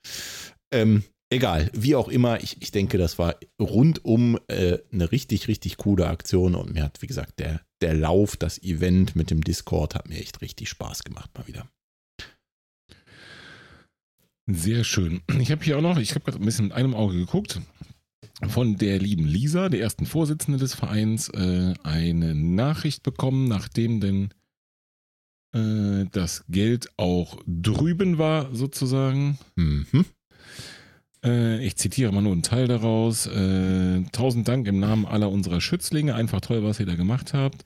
[0.73, 5.77] Ähm, egal, wie auch immer, ich, ich denke, das war rundum äh, eine richtig, richtig
[5.77, 9.95] coole Aktion und mir hat, wie gesagt, der, der Lauf, das Event mit dem Discord
[9.95, 11.69] hat mir echt richtig Spaß gemacht mal wieder.
[14.47, 15.23] Sehr schön.
[15.39, 17.61] Ich habe hier auch noch, ich habe gerade ein bisschen mit einem Auge geguckt,
[18.49, 24.31] von der lieben Lisa, der ersten Vorsitzende des Vereins, äh, eine Nachricht bekommen, nachdem denn
[25.53, 29.39] äh, das Geld auch drüben war, sozusagen.
[29.57, 30.05] Mhm.
[31.25, 33.29] Äh, ich zitiere mal nur einen Teil daraus.
[34.13, 36.15] Tausend Dank im Namen aller unserer Schützlinge.
[36.15, 37.65] Einfach toll, was ihr da gemacht habt.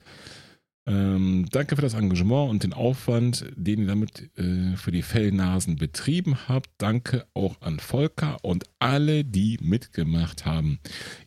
[0.89, 5.75] Ähm, danke für das Engagement und den Aufwand, den ihr damit äh, für die Fellnasen
[5.75, 6.69] betrieben habt.
[6.79, 10.79] Danke auch an Volker und alle, die mitgemacht haben.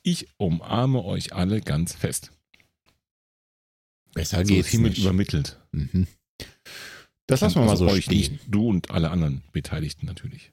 [0.02, 2.32] Ich umarme euch alle ganz fest.
[4.14, 5.02] Besser Also geht's hiermit nicht.
[5.02, 5.60] übermittelt.
[5.70, 6.08] Mhm.
[7.28, 8.16] Das lassen wir mal so euch stehen.
[8.18, 10.52] nicht, du und alle anderen Beteiligten natürlich.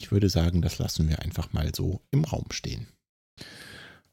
[0.00, 2.86] Ich würde sagen, das lassen wir einfach mal so im Raum stehen.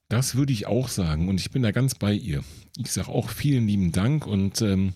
[0.09, 2.43] Das würde ich auch sagen und ich bin da ganz bei ihr.
[2.77, 4.93] Ich sage auch vielen lieben Dank und ähm,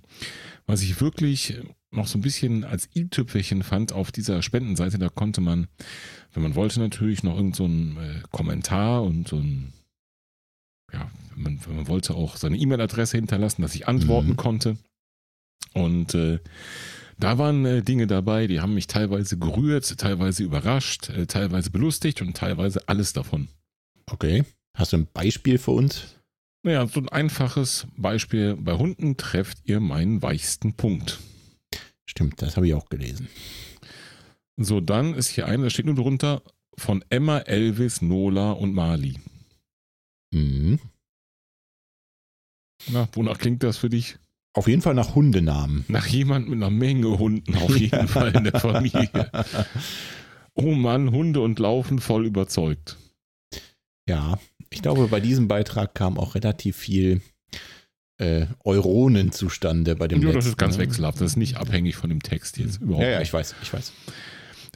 [0.66, 1.60] was ich wirklich
[1.92, 5.68] noch so ein bisschen als i-Tüpfelchen fand auf dieser Spendenseite, da konnte man,
[6.34, 9.74] wenn man wollte, natürlich noch irgend so einen äh, Kommentar und so ein,
[10.92, 14.38] ja, wenn man, wenn man wollte, auch seine E-Mail-Adresse hinterlassen, dass ich antworten Mhm.
[14.38, 14.78] konnte.
[15.74, 16.40] Und äh,
[17.20, 22.22] da waren äh, Dinge dabei, die haben mich teilweise gerührt, teilweise überrascht, äh, teilweise belustigt
[22.24, 23.50] und teilweise alles davon.
[24.08, 24.44] Okay.
[24.76, 26.16] Hast du ein Beispiel für uns?
[26.64, 28.56] Naja, so ein einfaches Beispiel.
[28.56, 31.20] Bei Hunden trefft ihr meinen weichsten Punkt.
[32.06, 33.28] Stimmt, das habe ich auch gelesen.
[34.58, 36.42] So, dann ist hier eine, da steht nur drunter,
[36.78, 39.20] von Emma, Elvis, Nola und Mali.
[40.32, 40.80] Mhm.
[42.88, 44.18] Na, wonach klingt das für dich?
[44.54, 45.86] Auf jeden Fall nach Hundenamen.
[45.88, 49.32] Nach jemand mit einer Menge Hunden auf jeden Fall in der Familie.
[50.56, 52.98] Oh Mann, Hunde und Laufen voll überzeugt.
[54.08, 54.38] Ja,
[54.74, 57.22] ich glaube, bei diesem Beitrag kam auch relativ viel
[58.18, 60.38] äh, Euronen zustande bei dem Ja, letzten.
[60.40, 60.84] das ist ganz ne?
[60.84, 61.20] wechselhaft.
[61.22, 62.82] Das ist nicht abhängig von dem Text jetzt.
[62.82, 63.92] Überhaupt Ja, ja, ich weiß, ich weiß.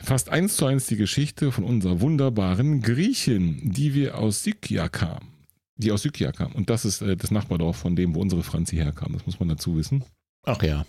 [0.04, 5.30] Fast eins zu eins die Geschichte von unserer wunderbaren Griechin, die wir aus Sykia kam.
[5.76, 6.52] Die aus Sykia kam.
[6.54, 9.14] Und das ist äh, das Nachbardorf von dem, wo unsere Franzi herkam.
[9.14, 10.04] Das muss man dazu wissen.
[10.44, 10.86] Ach ja.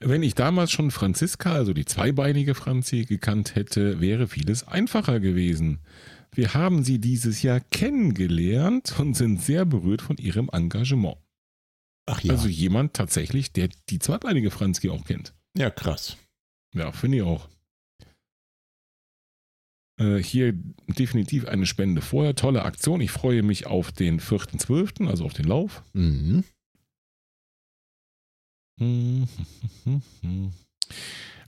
[0.00, 5.80] Wenn ich damals schon Franziska, also die zweibeinige Franzi, gekannt hätte, wäre vieles einfacher gewesen.
[6.32, 11.18] Wir haben sie dieses Jahr kennengelernt und sind sehr berührt von ihrem Engagement.
[12.06, 12.32] Ach ja.
[12.32, 15.34] Also jemand tatsächlich, der die zweibeinige Franzi auch kennt.
[15.56, 16.16] ja, krass.
[16.74, 17.48] Ja, finde ich auch.
[20.00, 20.52] Äh, hier
[20.86, 22.34] definitiv eine Spende vorher.
[22.34, 23.00] Tolle Aktion.
[23.00, 25.82] Ich freue mich auf den 4.12., also auf den Lauf.
[25.92, 26.44] Mhm.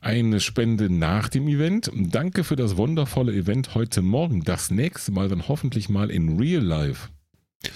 [0.02, 1.88] Eine Spende nach dem Event.
[1.94, 4.42] Danke für das wundervolle Event heute Morgen.
[4.42, 7.10] Das nächste Mal dann hoffentlich mal in Real Life.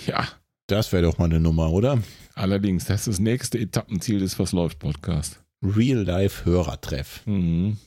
[0.08, 0.26] Ja,
[0.66, 2.02] Das wäre doch mal eine Nummer, oder?
[2.34, 5.40] allerdings, das ist das nächste Etappenziel des Was läuft Podcast.
[5.62, 7.22] Real-Life-Hörertreff.
[7.26, 7.78] Mhm.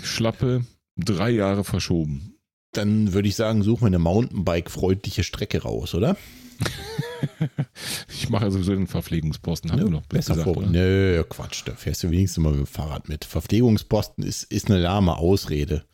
[0.00, 0.64] Schlappe,
[0.96, 2.36] drei Jahre verschoben.
[2.72, 6.16] Dann würde ich sagen, suchen wir eine Mountainbike-freundliche Strecke raus, oder?
[8.08, 10.56] Ich mache sowieso den Verpflegungsposten, haben wir noch besser gesagt, vor.
[10.58, 10.68] oder?
[10.68, 13.24] Nö, Quatsch, da fährst du wenigstens mal mit dem Fahrrad mit.
[13.24, 15.84] Verpflegungsposten ist, ist eine lahme Ausrede.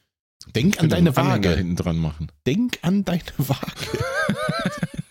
[0.54, 1.56] Denk an deine einen Anhänger Waage.
[1.56, 2.32] hinten dran machen.
[2.46, 3.86] Denk an deine Waage.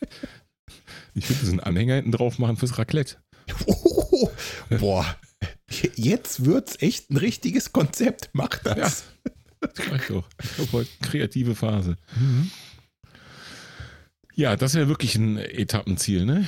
[1.14, 3.18] Ich würde diesen Anhänger hinten drauf machen fürs Raclette.
[3.66, 4.30] Oh,
[4.80, 5.06] boah,
[5.96, 8.30] jetzt wird's echt ein richtiges Konzept.
[8.34, 9.04] Mach das.
[9.60, 10.24] Das reicht doch.
[10.58, 11.98] Ich heute kreative Phase.
[14.36, 16.48] Ja, das wäre wirklich ein Etappenziel, ne?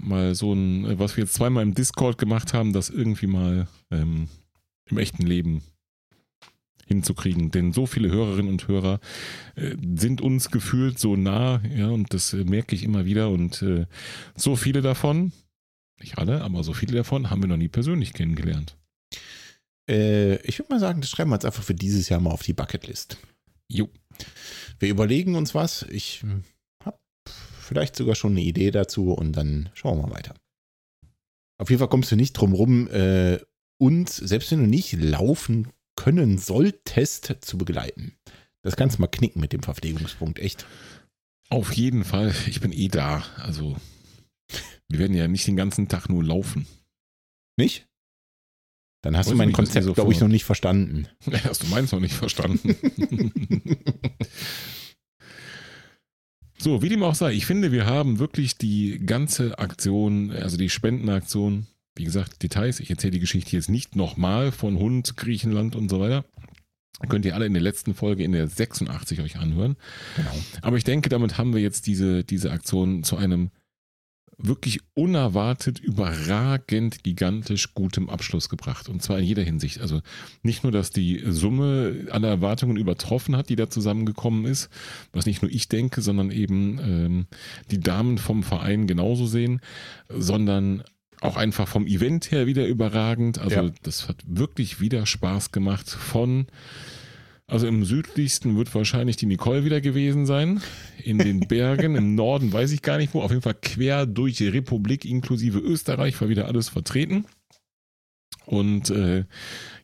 [0.00, 4.28] Mal so ein, was wir jetzt zweimal im Discord gemacht haben, das irgendwie mal ähm,
[4.90, 5.62] im echten Leben
[6.86, 7.50] hinzukriegen.
[7.50, 9.00] Denn so viele Hörerinnen und Hörer
[9.56, 13.30] äh, sind uns gefühlt so nah, ja, und das äh, merke ich immer wieder.
[13.30, 13.86] Und äh,
[14.36, 15.32] so viele davon,
[16.00, 18.76] nicht alle, aber so viele davon haben wir noch nie persönlich kennengelernt.
[19.88, 22.42] Äh, ich würde mal sagen, das schreiben wir jetzt einfach für dieses Jahr mal auf
[22.42, 23.18] die Bucketlist.
[23.68, 23.88] Jo.
[24.78, 25.82] Wir überlegen uns was.
[25.90, 26.42] Ich habe
[27.66, 30.34] vielleicht sogar schon eine Idee dazu und dann schauen wir mal weiter.
[31.58, 33.38] Auf jeden Fall kommst du nicht drum rum, äh,
[33.78, 38.16] uns, selbst wenn du nicht laufen können solltest, zu begleiten.
[38.62, 40.66] Das kannst du mal knicken mit dem Verpflegungspunkt, echt.
[41.48, 43.24] Auf jeden Fall, ich bin eh da.
[43.36, 43.76] Also,
[44.88, 46.66] wir werden ja nicht den ganzen Tag nur laufen.
[47.56, 47.88] Nicht?
[49.02, 51.08] Dann hast Weiß du mein nicht, Konzept, so glaube ich, noch nicht verstanden.
[51.44, 52.74] Hast du meins noch nicht verstanden?
[56.58, 60.70] so, wie dem auch sei, ich finde, wir haben wirklich die ganze Aktion, also die
[60.70, 65.88] Spendenaktion, wie gesagt, Details, ich erzähle die Geschichte jetzt nicht nochmal von Hund, Griechenland und
[65.88, 66.24] so weiter.
[67.08, 69.76] Könnt ihr alle in der letzten Folge in der 86 euch anhören.
[70.16, 70.30] Genau.
[70.62, 73.50] Aber ich denke, damit haben wir jetzt diese, diese Aktion zu einem
[74.38, 78.88] wirklich unerwartet, überragend, gigantisch gutem Abschluss gebracht.
[78.88, 79.80] Und zwar in jeder Hinsicht.
[79.80, 80.02] Also
[80.42, 84.68] nicht nur, dass die Summe aller Erwartungen übertroffen hat, die da zusammengekommen ist,
[85.12, 87.26] was nicht nur ich denke, sondern eben ähm,
[87.70, 89.60] die Damen vom Verein genauso sehen,
[90.10, 90.82] sondern
[91.22, 93.38] auch einfach vom Event her wieder überragend.
[93.38, 93.70] Also Ja.
[93.82, 96.46] das hat wirklich wieder Spaß gemacht von
[97.48, 100.60] also im südlichsten wird wahrscheinlich die Nicole wieder gewesen sein.
[101.02, 103.22] In den Bergen, im Norden weiß ich gar nicht wo.
[103.22, 107.26] Auf jeden Fall quer durch die Republik inklusive Österreich war wieder alles vertreten.
[108.46, 109.24] Und äh,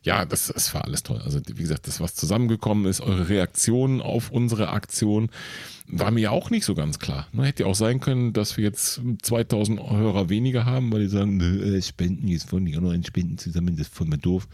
[0.03, 1.21] ja, das, das war alles toll.
[1.23, 5.29] Also wie gesagt, das, was zusammengekommen ist, eure Reaktion auf unsere Aktion,
[5.85, 7.27] war mir ja auch nicht so ganz klar.
[7.33, 11.09] Ne, hätte ja auch sein können, dass wir jetzt 2000 Hörer weniger haben, weil die
[11.09, 14.17] sagen, äh, Spenden, jetzt wollen die auch noch ein Spenden zusammen, das ist voll mal
[14.17, 14.47] doof.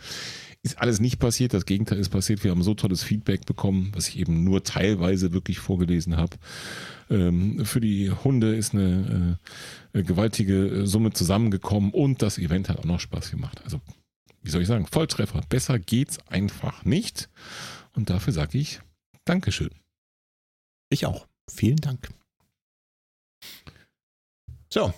[0.62, 2.44] Ist alles nicht passiert, das Gegenteil ist passiert.
[2.44, 6.38] Wir haben so tolles Feedback bekommen, was ich eben nur teilweise wirklich vorgelesen habe.
[7.10, 9.40] Ähm, für die Hunde ist eine
[9.94, 13.62] äh, gewaltige äh, Summe zusammengekommen und das Event hat auch noch Spaß gemacht.
[13.64, 13.80] Also,
[14.42, 15.42] wie soll ich sagen, Volltreffer.
[15.48, 17.30] Besser geht's einfach nicht.
[17.94, 18.82] Und dafür sage ich
[19.24, 19.70] Dankeschön.
[20.90, 21.28] Ich auch.
[21.50, 22.10] Vielen Dank.
[24.70, 24.94] So.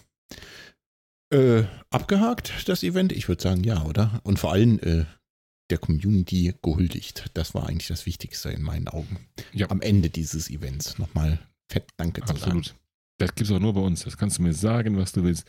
[1.31, 3.11] Äh, abgehakt, das Event?
[3.11, 4.19] Ich würde sagen, ja, oder?
[4.23, 5.05] Und vor allem äh,
[5.71, 7.31] der Community gehuldigt.
[7.33, 9.17] Das war eigentlich das Wichtigste in meinen Augen.
[9.53, 9.69] Ja.
[9.69, 11.39] Am Ende dieses Events nochmal
[11.71, 12.43] fett Danke zu sagen.
[12.43, 12.75] Absolut.
[13.17, 14.03] Das gibt's auch nur bei uns.
[14.03, 15.47] Das kannst du mir sagen, was du willst.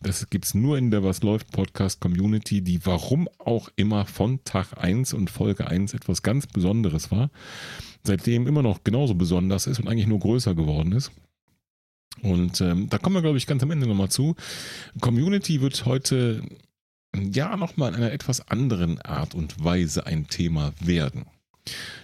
[0.00, 4.78] Das gibt's nur in der Was läuft Podcast Community, die warum auch immer von Tag
[4.78, 7.30] 1 und Folge 1 etwas ganz Besonderes war.
[8.04, 11.10] Seitdem immer noch genauso besonders ist und eigentlich nur größer geworden ist.
[12.22, 14.36] Und ähm, da kommen wir, glaube ich, ganz am Ende nochmal zu.
[15.00, 16.42] Community wird heute
[17.14, 21.26] ja nochmal in einer etwas anderen Art und Weise ein Thema werden.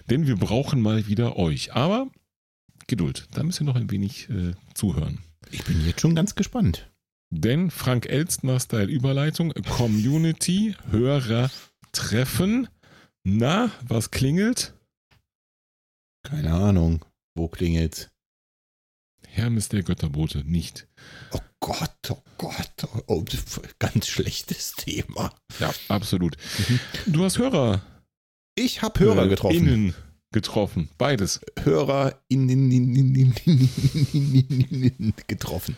[0.09, 1.73] Denn wir brauchen mal wieder euch.
[1.73, 2.09] Aber
[2.87, 5.19] Geduld, da müsst ihr noch ein wenig äh, zuhören.
[5.51, 6.91] Ich bin jetzt schon ganz gespannt.
[7.31, 11.49] Denn Frank Elstner Style Überleitung, Community, Hörer
[11.91, 12.67] treffen.
[13.23, 14.73] Na, was klingelt?
[16.23, 17.03] Keine Ahnung.
[17.35, 18.09] Wo klingelt's?
[19.27, 20.87] Hermes der Götterbote, nicht.
[21.31, 22.87] Oh Gott, oh Gott.
[23.07, 23.25] Oh,
[23.79, 25.33] ganz schlechtes Thema.
[25.59, 26.37] Ja, absolut.
[27.07, 27.81] Du hast Hörer.
[28.53, 29.55] Ich habe Hörer äh, getroffen.
[29.55, 29.95] Innen
[30.31, 30.89] getroffen.
[30.99, 31.41] Beides.
[31.59, 33.33] Hörer innen
[35.25, 35.75] getroffen.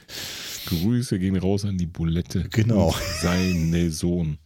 [0.65, 2.49] Grüße gehen raus an die Bulette.
[2.49, 2.93] Genau.
[3.21, 4.39] Seine Sohn.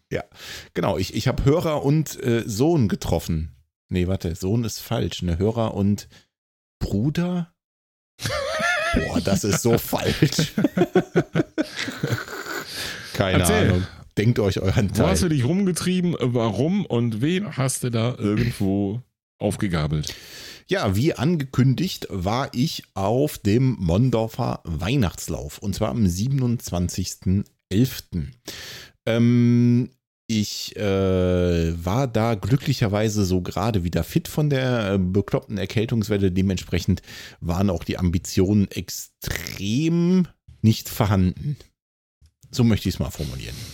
[0.75, 3.55] Genau, ich, ich habe Hörer und äh, Sohn getroffen.
[3.89, 5.23] Nee, warte, Sohn ist falsch.
[5.23, 6.07] Ne, Hörer und
[6.77, 7.51] Bruder?
[8.95, 10.53] Boah, das ist so falsch.
[13.13, 13.69] Keine Erzähl.
[13.69, 13.87] Ahnung.
[14.17, 15.37] Denkt euch euren Wo hast du Teil.
[15.37, 16.15] dich rumgetrieben?
[16.19, 19.01] Warum und wen hast du da irgendwo
[19.39, 20.13] aufgegabelt?
[20.67, 27.43] Ja, wie angekündigt war ich auf dem Mondorfer Weihnachtslauf und zwar am 27.11.
[29.05, 29.89] Ähm,
[30.39, 36.31] ich äh, war da glücklicherweise so gerade wieder fit von der äh, bekloppten Erkältungswelle.
[36.31, 37.01] Dementsprechend
[37.41, 40.27] waren auch die Ambitionen extrem
[40.61, 41.57] nicht vorhanden.
[42.49, 43.55] So möchte ich es mal formulieren.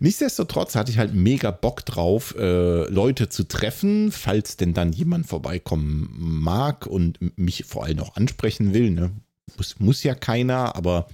[0.00, 5.26] Nichtsdestotrotz hatte ich halt mega Bock drauf, äh, Leute zu treffen, falls denn dann jemand
[5.26, 8.90] vorbeikommen mag und mich vor allem auch ansprechen will.
[8.90, 9.12] Ne?
[9.56, 11.06] Muss, muss ja keiner, aber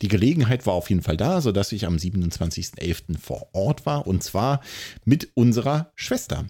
[0.00, 3.18] die Gelegenheit war auf jeden Fall da, sodass ich am 27.11.
[3.18, 4.60] vor Ort war und zwar
[5.04, 6.46] mit unserer Schwester.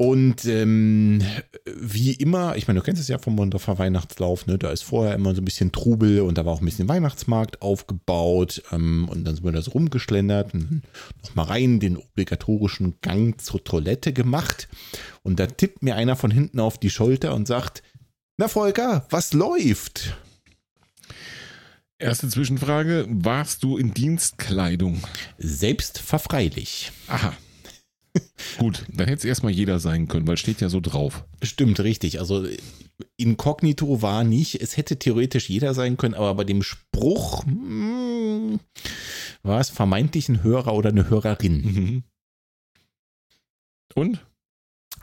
[0.00, 1.22] Und ähm,
[1.76, 4.56] wie immer, ich meine, du kennst es ja vom Mondorfer Weihnachtslauf, ne?
[4.56, 7.60] Da ist vorher immer so ein bisschen Trubel und da war auch ein bisschen Weihnachtsmarkt
[7.60, 8.62] aufgebaut.
[8.72, 10.80] Ähm, und dann sind wir da so rumgeschlendert und
[11.22, 14.68] nochmal rein den obligatorischen Gang zur Toilette gemacht.
[15.22, 17.82] Und da tippt mir einer von hinten auf die Schulter und sagt:
[18.40, 20.16] Na, Volker, was läuft?
[21.98, 25.02] Erste Zwischenfrage: Warst du in Dienstkleidung?
[25.36, 26.90] Selbstverfreilich.
[27.08, 27.36] Aha.
[28.56, 31.26] Gut, dann hätte es erstmal jeder sein können, weil steht ja so drauf.
[31.42, 32.18] Stimmt, richtig.
[32.18, 32.46] Also
[33.18, 34.58] inkognito war nicht.
[34.62, 38.58] Es hätte theoretisch jeder sein können, aber bei dem Spruch hm,
[39.42, 41.60] war es vermeintlich ein Hörer oder eine Hörerin.
[41.60, 42.04] Mhm.
[43.94, 44.26] Und?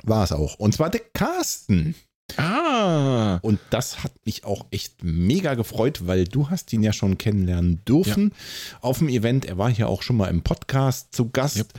[0.02, 0.56] War es auch.
[0.56, 1.94] Und zwar der Carsten.
[2.36, 3.40] Ah!
[3.42, 7.84] Und das hat mich auch echt mega gefreut, weil du hast ihn ja schon kennenlernen
[7.86, 8.34] dürfen
[8.82, 9.46] auf dem Event.
[9.46, 11.58] Er war hier auch schon mal im Podcast zu Gast.
[11.58, 11.74] Yep.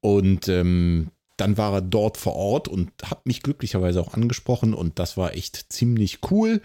[0.00, 4.98] Und ähm, dann war er dort vor Ort und hat mich glücklicherweise auch angesprochen und
[4.98, 6.60] das war echt ziemlich cool.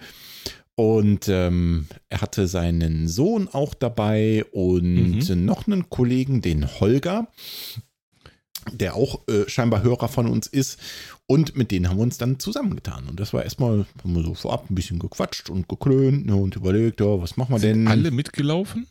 [0.76, 5.46] Und ähm, er hatte seinen Sohn auch dabei und Mhm.
[5.46, 7.28] noch einen Kollegen, den Holger,
[8.72, 10.80] der auch äh, scheinbar Hörer von uns ist.
[11.28, 13.08] Und mit denen haben wir uns dann zusammengetan.
[13.08, 16.56] Und das war erstmal, haben wir so vorab ein bisschen gequatscht und geklönt ne, und
[16.56, 17.88] überlegt, ja, was machen wir Sind denn?
[17.88, 18.88] alle mitgelaufen?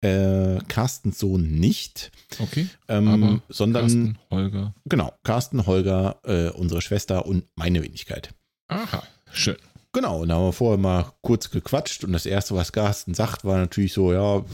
[0.00, 2.68] Äh, Carstens Sohn nicht, Okay.
[2.86, 4.74] ähm, sondern Carsten, Holger.
[4.84, 8.32] genau, Carsten, Holger, äh, unsere Schwester und meine Wenigkeit.
[8.68, 9.56] Aha, schön.
[9.92, 13.46] Genau, und da haben wir vorher mal kurz gequatscht und das Erste, was Carsten sagt,
[13.46, 14.44] war natürlich so, ja,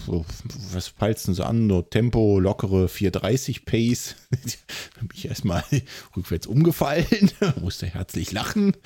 [0.72, 1.68] was peilst du so an?
[1.68, 4.14] So Tempo, lockere 430 Pace.
[4.30, 4.38] da
[5.00, 5.64] bin ich erstmal
[6.16, 8.76] rückwärts umgefallen, musste herzlich lachen.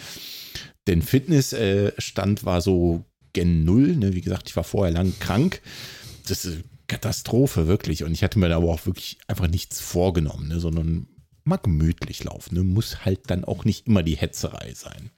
[0.86, 3.96] Denn Fitnessstand war so gen Null.
[3.96, 4.14] Ne?
[4.14, 5.60] Wie gesagt, ich war vorher lang krank.
[6.28, 8.04] Das ist Katastrophe, wirklich.
[8.04, 10.60] Und ich hatte mir da aber auch wirklich einfach nichts vorgenommen, ne?
[10.60, 11.08] sondern
[11.44, 12.54] mal gemütlich laufen.
[12.54, 12.64] Ne?
[12.64, 15.10] Muss halt dann auch nicht immer die Hetzerei sein.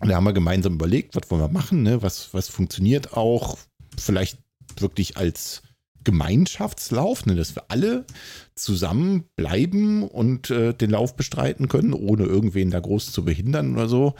[0.00, 2.02] Und da haben wir gemeinsam überlegt, was wollen wir machen, ne?
[2.02, 3.58] was, was funktioniert auch,
[3.98, 4.38] vielleicht
[4.78, 5.62] wirklich als
[6.04, 7.34] Gemeinschaftslauf, ne?
[7.34, 8.06] dass wir alle
[8.54, 13.88] zusammen bleiben und äh, den Lauf bestreiten können, ohne irgendwen da groß zu behindern oder
[13.88, 14.14] so.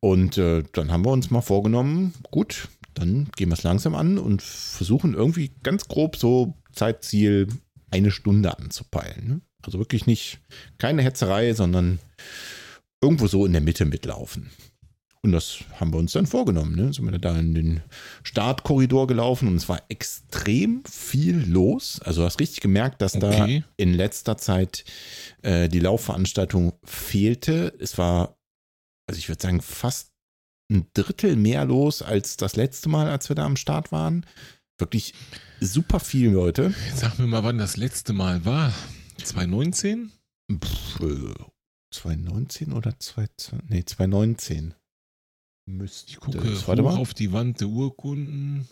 [0.00, 4.18] Und äh, dann haben wir uns mal vorgenommen, gut, dann gehen wir es langsam an
[4.18, 7.48] und versuchen irgendwie ganz grob so Zeitziel
[7.90, 9.28] eine Stunde anzupeilen.
[9.28, 9.40] Ne?
[9.62, 10.40] Also wirklich nicht,
[10.78, 11.98] keine Hetzerei, sondern
[13.00, 14.50] irgendwo so in der Mitte mitlaufen.
[15.24, 16.76] Und das haben wir uns dann vorgenommen.
[16.76, 16.92] Ne?
[16.92, 17.80] Sind wir da in den
[18.24, 21.98] Startkorridor gelaufen und es war extrem viel los.
[22.04, 23.60] Also du hast richtig gemerkt, dass Okay.
[23.62, 24.84] da in letzter Zeit
[25.40, 27.72] äh, die Laufveranstaltung fehlte.
[27.80, 28.36] Es war,
[29.08, 30.10] also ich würde sagen, fast
[30.70, 34.26] ein Drittel mehr los als das letzte Mal, als wir da am Start waren.
[34.78, 35.14] Wirklich
[35.58, 36.74] super viele Leute.
[36.90, 38.74] Jetzt sag mir mal, wann das letzte Mal war.
[39.22, 40.12] 2019?
[40.52, 41.34] Pff, äh,
[41.94, 43.70] 2019 oder 2020?
[43.70, 44.74] Nee, 2019.
[45.66, 46.96] Müsste Ich gucke das, hoch warte mal.
[46.96, 48.68] auf die Wand der Urkunden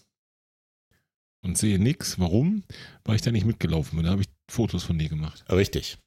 [1.45, 2.18] und sehe nichts.
[2.18, 2.64] Warum?
[3.05, 4.05] Weil ich da nicht mitgelaufen bin.
[4.05, 5.45] Da habe ich Fotos von dir gemacht.
[5.51, 5.99] Richtig.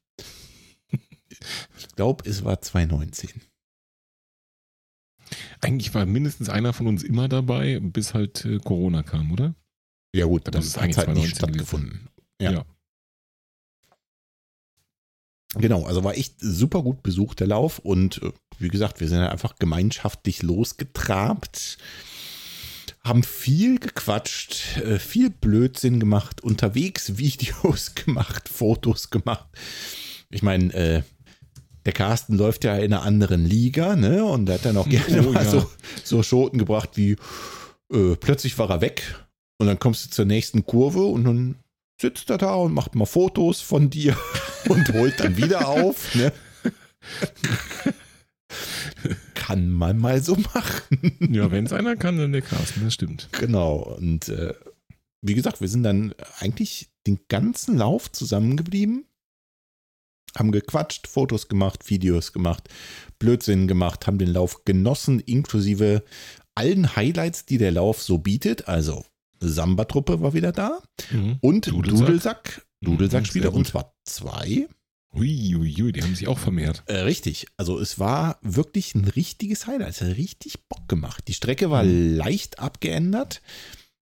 [1.76, 3.30] Ich glaube, es war 2019.
[5.60, 9.54] Eigentlich war mindestens einer von uns immer dabei, bis halt äh, Corona kam, oder?
[10.14, 11.66] Ja gut, Das das ist hat eigentlich halt nicht 2019 gewesen.
[11.66, 12.08] stattgefunden.
[12.40, 12.52] Ja.
[12.52, 12.64] Ja.
[15.54, 19.18] Genau, also war echt super gut besucht der Lauf und äh, wie gesagt, wir sind
[19.18, 21.78] ja einfach gemeinschaftlich losgetrabt.
[23.04, 29.46] haben viel gequatscht, äh, viel Blödsinn gemacht, unterwegs Videos gemacht, Fotos gemacht.
[30.30, 31.02] Ich meine, äh,
[31.84, 34.24] der Carsten läuft ja in einer anderen Liga, ne?
[34.24, 35.50] Und der hat dann auch gerne Oh, mal ja.
[35.50, 35.70] so,
[36.02, 37.16] so Schoten gebracht wie
[37.92, 39.02] äh, plötzlich war er weg
[39.58, 41.54] und dann kommst du zur nächsten Kurve und dann
[42.00, 44.16] sitzt er da und macht mal Fotos von dir
[44.68, 46.32] und holt dann wieder auf, ne?
[49.34, 51.12] Kann man mal so machen.
[51.32, 53.28] Ja, wenn es einer kann, dann der Carsten, das stimmt.
[53.32, 53.76] Genau.
[53.76, 54.54] Und äh,
[55.22, 59.04] wie gesagt, wir sind dann eigentlich den ganzen Lauf zusammengeblieben,
[60.36, 62.68] haben gequatscht, Fotos gemacht, Videos gemacht,
[63.18, 66.02] Blödsinn gemacht, haben den Lauf genossen, inklusive
[66.54, 68.68] allen Highlights, die der Lauf so bietet.
[68.68, 69.04] Also
[69.40, 71.36] Samba-Truppe war wieder da Mhm.
[71.40, 72.06] und Dudelsack.
[72.06, 72.65] Dudelsack.
[72.82, 74.68] Dudelsack-Spieler Mhm, und zwar zwei.
[75.14, 76.82] Ui, ui, ui, die haben sich auch vermehrt.
[76.86, 77.46] Äh, richtig.
[77.56, 79.90] Also es war wirklich ein richtiges Highlight.
[79.90, 81.24] Es hat richtig Bock gemacht.
[81.28, 82.16] Die Strecke war Mhm.
[82.16, 83.40] leicht abgeändert.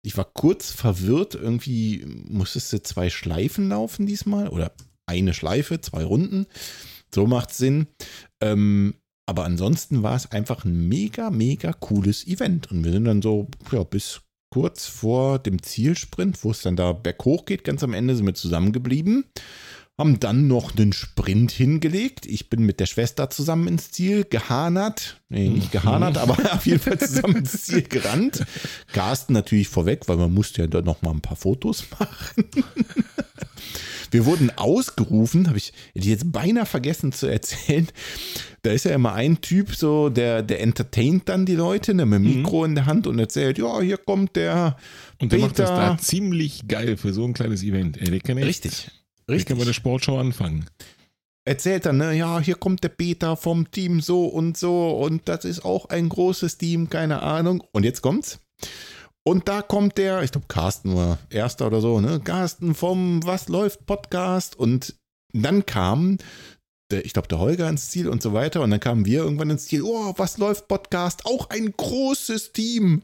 [0.03, 1.35] Ich war kurz verwirrt.
[1.35, 4.73] Irgendwie musstest du zwei Schleifen laufen diesmal oder
[5.07, 6.47] eine Schleife, zwei Runden.
[7.13, 7.89] So macht Sinn.
[8.41, 8.95] Ähm,
[9.27, 12.71] aber ansonsten war es einfach ein mega, mega cooles Event.
[12.71, 14.21] Und wir sind dann so ja, bis
[14.51, 18.35] kurz vor dem Zielsprint, wo es dann da berghoch geht, ganz am Ende sind wir
[18.35, 19.25] zusammengeblieben
[20.01, 22.25] haben dann noch einen Sprint hingelegt.
[22.25, 25.21] Ich bin mit der Schwester zusammen ins Ziel gehanert.
[25.29, 28.47] Nee, nicht gehanert, aber auf jeden Fall zusammen ins Ziel gerannt.
[28.95, 32.45] Carsten natürlich vorweg, weil man musste ja dort noch mal ein paar Fotos machen.
[34.11, 37.87] Wir wurden ausgerufen, habe ich jetzt beinahe vergessen zu erzählen.
[38.63, 42.23] Da ist ja immer ein Typ, so, der, der entertaint dann die Leute ne, mit
[42.25, 44.77] dem Mikro in der Hand und erzählt, ja, hier kommt der
[45.19, 45.87] Und der macht das Peter.
[45.93, 47.97] da ziemlich geil für so ein kleines Event.
[48.01, 48.91] Ey, der kann echt, Richtig.
[49.29, 49.77] Der kann bei der Richtig.
[49.77, 50.67] Sportschau anfangen.
[51.45, 55.45] erzählt dann, ne, ja, hier kommt der Peter vom Team so und so und das
[55.45, 57.63] ist auch ein großes Team, keine Ahnung.
[57.73, 58.41] Und jetzt kommt's.
[59.23, 62.21] Und da kommt der, ich glaube, Carsten war erster oder so, ne?
[62.21, 64.57] Carsten vom Was läuft Podcast.
[64.57, 64.95] Und
[65.33, 66.19] dann kam,
[66.91, 68.63] der, ich glaube, der Holger ins Ziel und so weiter.
[68.63, 69.83] Und dann kamen wir irgendwann ins Ziel.
[69.83, 71.27] Oh, was läuft Podcast?
[71.27, 73.03] Auch ein großes Team.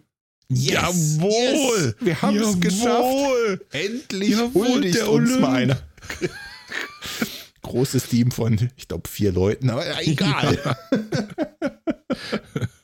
[0.48, 2.84] Yes, yes, wir haben es geschafft.
[2.84, 3.66] Jawohl.
[3.72, 5.40] Endlich Jawohl, huldigt uns Olymp.
[5.40, 5.82] mal einer.
[7.62, 10.76] Großes Team von, ich glaube, vier Leuten, aber ja, egal.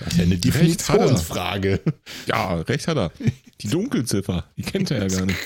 [0.00, 0.40] Das ist ja eine er.
[0.40, 1.80] Definitionsfrage.
[2.26, 3.12] Ja, recht hat er.
[3.60, 5.38] Die Dunkelziffer, die kennt er ja gar nicht.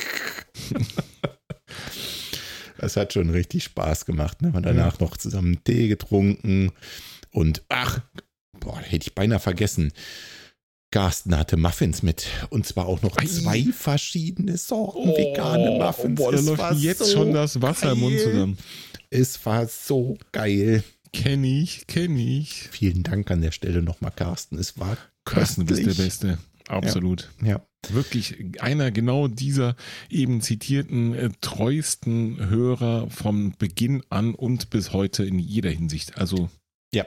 [2.79, 4.41] Das hat schon richtig Spaß gemacht.
[4.41, 4.53] Ne?
[4.55, 6.73] Und danach noch zusammen Tee getrunken.
[7.31, 8.01] Und ach,
[8.59, 9.93] boah, hätte ich beinahe vergessen.
[10.91, 12.27] Carsten hatte Muffins mit.
[12.49, 13.27] Und zwar auch noch Ei.
[13.27, 16.19] zwei verschiedene Sorten vegane Muffins.
[16.21, 18.25] Oh, boah, da läuft jetzt so schon das Wasser im Mund geil.
[18.25, 18.59] zusammen.
[19.11, 20.83] Es war so geil.
[21.13, 22.69] Kenn ich, kenn ich.
[22.71, 24.59] Vielen Dank an der Stelle nochmal, Carsten.
[24.59, 26.07] Es war Carsten, du bist der köstlich.
[26.07, 26.39] Beste.
[26.69, 27.31] Absolut.
[27.43, 27.67] Ja.
[27.89, 29.75] Wirklich einer genau dieser
[30.09, 36.17] eben zitierten äh, treuesten Hörer vom Beginn an und bis heute in jeder Hinsicht.
[36.17, 36.49] Also
[36.95, 37.07] Ja.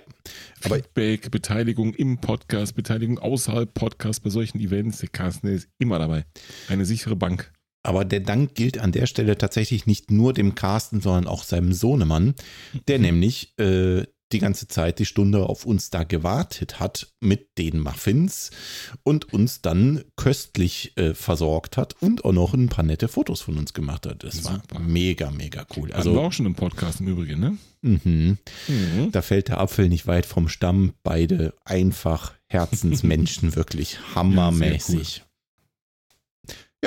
[0.64, 4.98] Aber Feedback, Beteiligung im Podcast, Beteiligung außerhalb Podcast bei solchen Events.
[5.00, 6.26] Der Carsten ist immer dabei.
[6.68, 7.53] Eine sichere Bank.
[7.84, 11.74] Aber der Dank gilt an der Stelle tatsächlich nicht nur dem Carsten, sondern auch seinem
[11.74, 12.34] Sohnemann,
[12.88, 17.80] der nämlich äh, die ganze Zeit die Stunde auf uns da gewartet hat mit den
[17.80, 18.50] Muffins
[19.04, 23.58] und uns dann köstlich äh, versorgt hat und auch noch ein paar nette Fotos von
[23.60, 24.24] uns gemacht hat.
[24.24, 24.80] Das war Super.
[24.80, 25.92] mega, mega cool.
[25.92, 27.58] Also, Hatten wir Also, auch schon im Podcast im Übrigen, ne?
[27.82, 28.38] mhm.
[28.68, 29.12] Mhm.
[29.12, 30.94] da fällt der Apfel nicht weit vom Stamm.
[31.04, 35.18] Beide einfach Herzensmenschen, wirklich hammermäßig.
[35.18, 35.24] Ja,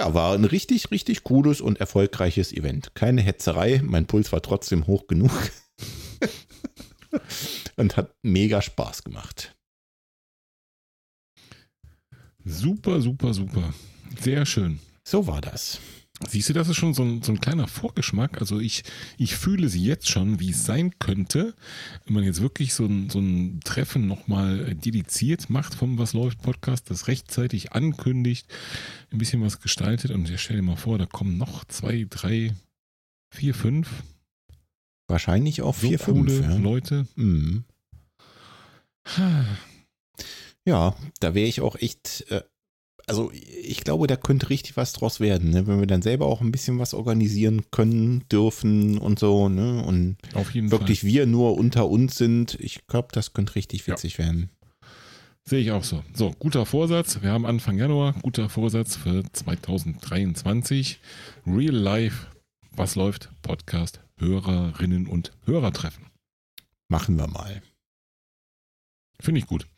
[0.04, 2.94] war ein richtig, richtig cooles und erfolgreiches Event.
[2.94, 5.30] Keine Hetzerei, mein Puls war trotzdem hoch genug.
[7.76, 9.54] und hat mega Spaß gemacht.
[12.44, 13.74] Super, super, super.
[14.20, 14.78] Sehr schön.
[15.02, 15.80] So war das.
[16.28, 18.40] Siehst du, das ist schon so ein, so ein kleiner Vorgeschmack.
[18.40, 18.84] Also ich,
[19.18, 21.54] ich fühle sie jetzt schon, wie es sein könnte,
[22.04, 26.40] wenn man jetzt wirklich so ein, so ein Treffen nochmal dediziert macht vom Was läuft
[26.40, 28.46] Podcast, das rechtzeitig ankündigt,
[29.12, 32.54] ein bisschen was gestaltet und ja, stell dir mal vor, da kommen noch zwei, drei,
[33.30, 33.88] vier, fünf
[35.08, 36.48] Wahrscheinlich auch so vier, coole fünf.
[36.48, 36.56] Ja.
[36.56, 37.06] Leute.
[37.14, 37.64] Mhm.
[40.64, 42.24] ja, da wäre ich auch echt.
[42.30, 42.42] Äh,
[43.08, 45.66] also, ich glaube, da könnte richtig was draus werden, ne?
[45.68, 49.48] wenn wir dann selber auch ein bisschen was organisieren können, dürfen und so.
[49.48, 49.82] Ne?
[49.84, 51.10] Und Auf jeden wirklich Fall.
[51.10, 52.58] wir nur unter uns sind.
[52.60, 54.50] Ich glaube, das könnte richtig witzig werden.
[55.48, 56.02] Sehe ich auch so.
[56.12, 57.22] So, guter Vorsatz.
[57.22, 58.14] Wir haben Anfang Januar.
[58.22, 60.98] Guter Vorsatz für 2023.
[61.46, 62.26] Real Life.
[62.72, 63.30] Was läuft?
[63.42, 64.00] Podcast.
[64.18, 66.06] Hörerinnen und Hörer treffen.
[66.88, 67.62] Machen wir mal.
[69.20, 69.68] Finde ich gut.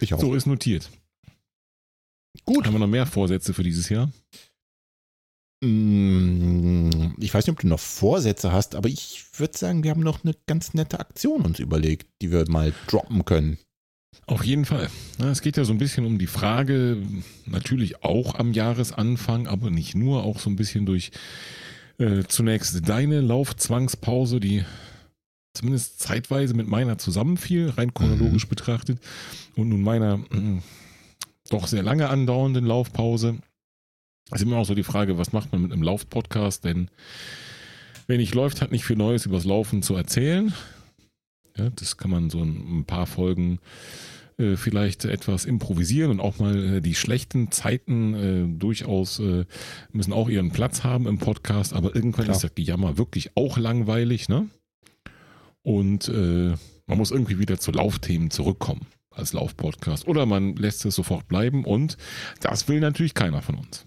[0.00, 0.20] Ich auch.
[0.20, 0.90] So ist notiert.
[2.44, 2.66] Gut.
[2.66, 4.10] Haben wir noch mehr Vorsätze für dieses Jahr?
[5.60, 10.02] Mm, ich weiß nicht, ob du noch Vorsätze hast, aber ich würde sagen, wir haben
[10.02, 13.58] noch eine ganz nette Aktion uns überlegt, die wir mal droppen können.
[14.26, 14.88] Auf jeden Fall.
[15.18, 17.02] Es geht ja so ein bisschen um die Frage,
[17.46, 21.10] natürlich auch am Jahresanfang, aber nicht nur, auch so ein bisschen durch
[21.98, 24.64] äh, zunächst deine Laufzwangspause, die
[25.54, 28.50] zumindest zeitweise mit meiner zusammenfiel, rein chronologisch mhm.
[28.50, 29.00] betrachtet,
[29.56, 30.60] und nun meiner äh,
[31.50, 33.38] doch sehr lange andauernden Laufpause.
[34.30, 36.64] Es ist immer auch so die Frage, was macht man mit einem Laufpodcast?
[36.64, 36.90] Denn
[38.06, 40.52] wenn nicht läuft, hat nicht viel Neues übers Laufen zu erzählen.
[41.56, 43.58] Ja, das kann man so ein, ein paar Folgen
[44.38, 49.44] äh, vielleicht etwas improvisieren und auch mal äh, die schlechten Zeiten äh, durchaus äh,
[49.92, 52.36] müssen auch ihren Platz haben im Podcast, aber irgendwann Klar.
[52.36, 54.48] ist das Gejammer wirklich auch langweilig, ne?
[55.62, 56.54] Und äh,
[56.86, 58.86] man muss irgendwie wieder zu Laufthemen zurückkommen
[59.18, 60.06] als Laufpodcast.
[60.06, 61.96] Oder man lässt es sofort bleiben und
[62.40, 63.86] das will natürlich keiner von uns.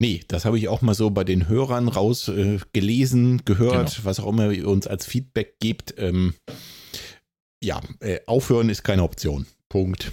[0.00, 4.04] Nee, das habe ich auch mal so bei den Hörern rausgelesen, äh, gehört, genau.
[4.04, 5.94] was auch immer ihr uns als Feedback gibt.
[5.98, 6.34] Ähm,
[7.62, 9.46] ja, äh, aufhören ist keine Option.
[9.68, 10.10] Punkt.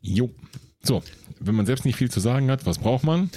[0.00, 0.30] Jo.
[0.82, 1.02] So,
[1.38, 3.30] wenn man selbst nicht viel zu sagen hat, was braucht man?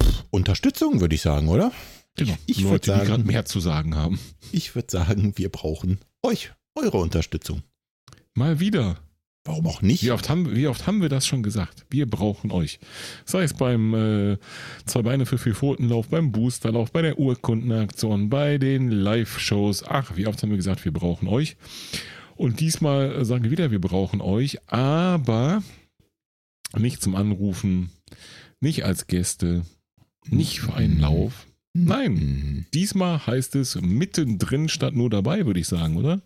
[0.00, 1.72] Pff, Unterstützung, würde ich sagen, oder?
[2.16, 2.36] Genau.
[2.46, 4.18] Ich Leute, sagen, die gerade mehr zu sagen haben.
[4.52, 7.62] Ich würde sagen, wir brauchen euch, eure Unterstützung.
[8.34, 8.98] Mal wieder.
[9.44, 10.02] Warum auch nicht?
[10.02, 11.86] Wie oft haben, wie oft haben wir das schon gesagt?
[11.88, 12.80] Wir brauchen euch.
[13.24, 14.38] Sei es beim äh,
[14.86, 19.84] Zwei Beine für vier Pfotenlauf, beim Boosterlauf, bei der Urkundenaktion, bei den Live-Shows.
[19.84, 21.56] Ach, wie oft haben wir gesagt, wir brauchen euch.
[22.34, 25.62] Und diesmal sagen wir wieder, wir brauchen euch, aber
[26.76, 27.90] nicht zum Anrufen,
[28.60, 29.64] nicht als Gäste,
[30.28, 31.46] nicht für einen Lauf.
[31.72, 36.20] Nein, diesmal heißt es mittendrin statt nur dabei, würde ich sagen, oder?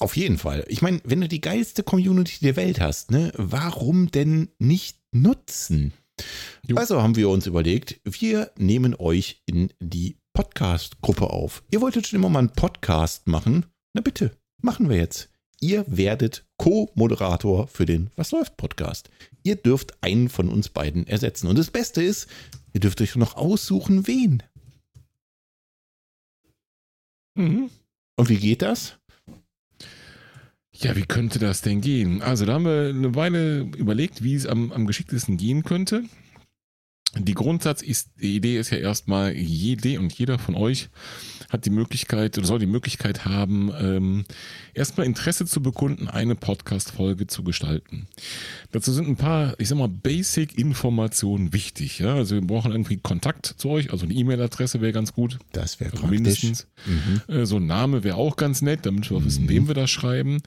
[0.00, 0.64] Auf jeden Fall.
[0.68, 5.92] Ich meine, wenn du die geilste Community der Welt hast, ne, warum denn nicht nutzen?
[6.66, 6.76] Jo.
[6.76, 11.62] Also haben wir uns überlegt, wir nehmen euch in die Podcast-Gruppe auf.
[11.70, 13.66] Ihr wolltet schon immer mal einen Podcast machen?
[13.92, 15.28] Na bitte, machen wir jetzt.
[15.60, 19.10] Ihr werdet Co-Moderator für den Was läuft Podcast.
[19.42, 21.46] Ihr dürft einen von uns beiden ersetzen.
[21.46, 22.26] Und das Beste ist,
[22.72, 24.42] ihr dürft euch noch aussuchen, wen.
[27.34, 27.70] Mhm.
[28.16, 28.99] Und wie geht das?
[30.82, 32.22] Ja, wie könnte das denn gehen?
[32.22, 36.04] Also da haben wir eine Weile überlegt, wie es am, am geschicktesten gehen könnte.
[37.18, 40.90] Die Grundsatz ist, die Idee ist ja erstmal, jede und jeder von euch
[41.48, 44.24] hat die Möglichkeit oder soll die Möglichkeit haben, ähm,
[44.74, 48.06] erstmal Interesse zu bekunden, eine Podcast-Folge zu gestalten.
[48.70, 51.98] Dazu sind ein paar, ich sag mal, Basic-Informationen wichtig.
[51.98, 52.14] Ja?
[52.14, 55.40] Also wir brauchen irgendwie Kontakt zu euch, also eine E-Mail-Adresse wäre ganz gut.
[55.50, 56.68] Das wäre also mindestens.
[56.86, 57.34] Mhm.
[57.34, 59.48] Äh, so ein Name wäre auch ganz nett, damit wir auch wissen, mhm.
[59.48, 60.42] wem wir das schreiben.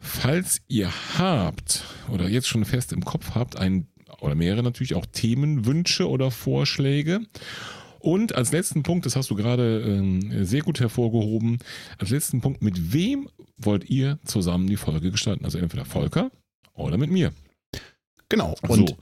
[0.00, 3.86] Falls ihr habt oder jetzt schon fest im Kopf habt, ein
[4.24, 7.20] oder mehrere natürlich auch Themenwünsche oder Vorschläge.
[7.98, 11.58] Und als letzten Punkt, das hast du gerade äh, sehr gut hervorgehoben,
[11.98, 15.44] als letzten Punkt, mit wem wollt ihr zusammen die Folge gestalten?
[15.44, 16.30] Also entweder Volker
[16.74, 17.32] oder mit mir.
[18.28, 18.56] Genau.
[18.68, 18.96] Und so.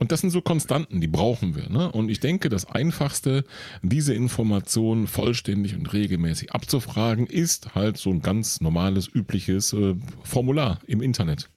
[0.00, 1.68] Und das sind so Konstanten, die brauchen wir.
[1.68, 1.90] Ne?
[1.90, 3.44] Und ich denke, das Einfachste,
[3.82, 10.78] diese Informationen vollständig und regelmäßig abzufragen, ist halt so ein ganz normales, übliches äh, Formular
[10.86, 11.50] im Internet.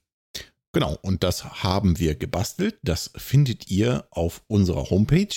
[0.73, 2.77] Genau, und das haben wir gebastelt.
[2.81, 5.27] Das findet ihr auf unserer Homepage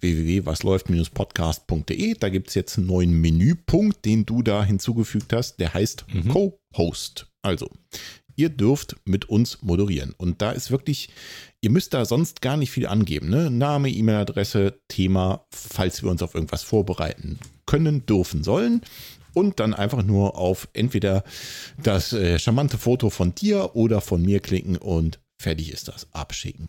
[0.00, 2.14] www.wasläuft-podcast.de.
[2.18, 5.60] Da gibt es jetzt einen neuen Menüpunkt, den du da hinzugefügt hast.
[5.60, 6.28] Der heißt mhm.
[6.28, 7.28] Co-Host.
[7.42, 7.70] Also,
[8.34, 10.14] ihr dürft mit uns moderieren.
[10.16, 11.10] Und da ist wirklich,
[11.60, 13.28] ihr müsst da sonst gar nicht viel angeben.
[13.28, 13.50] Ne?
[13.50, 18.82] Name, E-Mail-Adresse, Thema, falls wir uns auf irgendwas vorbereiten können, dürfen, sollen
[19.34, 21.24] und dann einfach nur auf entweder
[21.82, 26.06] das äh, charmante Foto von dir oder von mir klicken und fertig ist das.
[26.12, 26.68] Abschicken.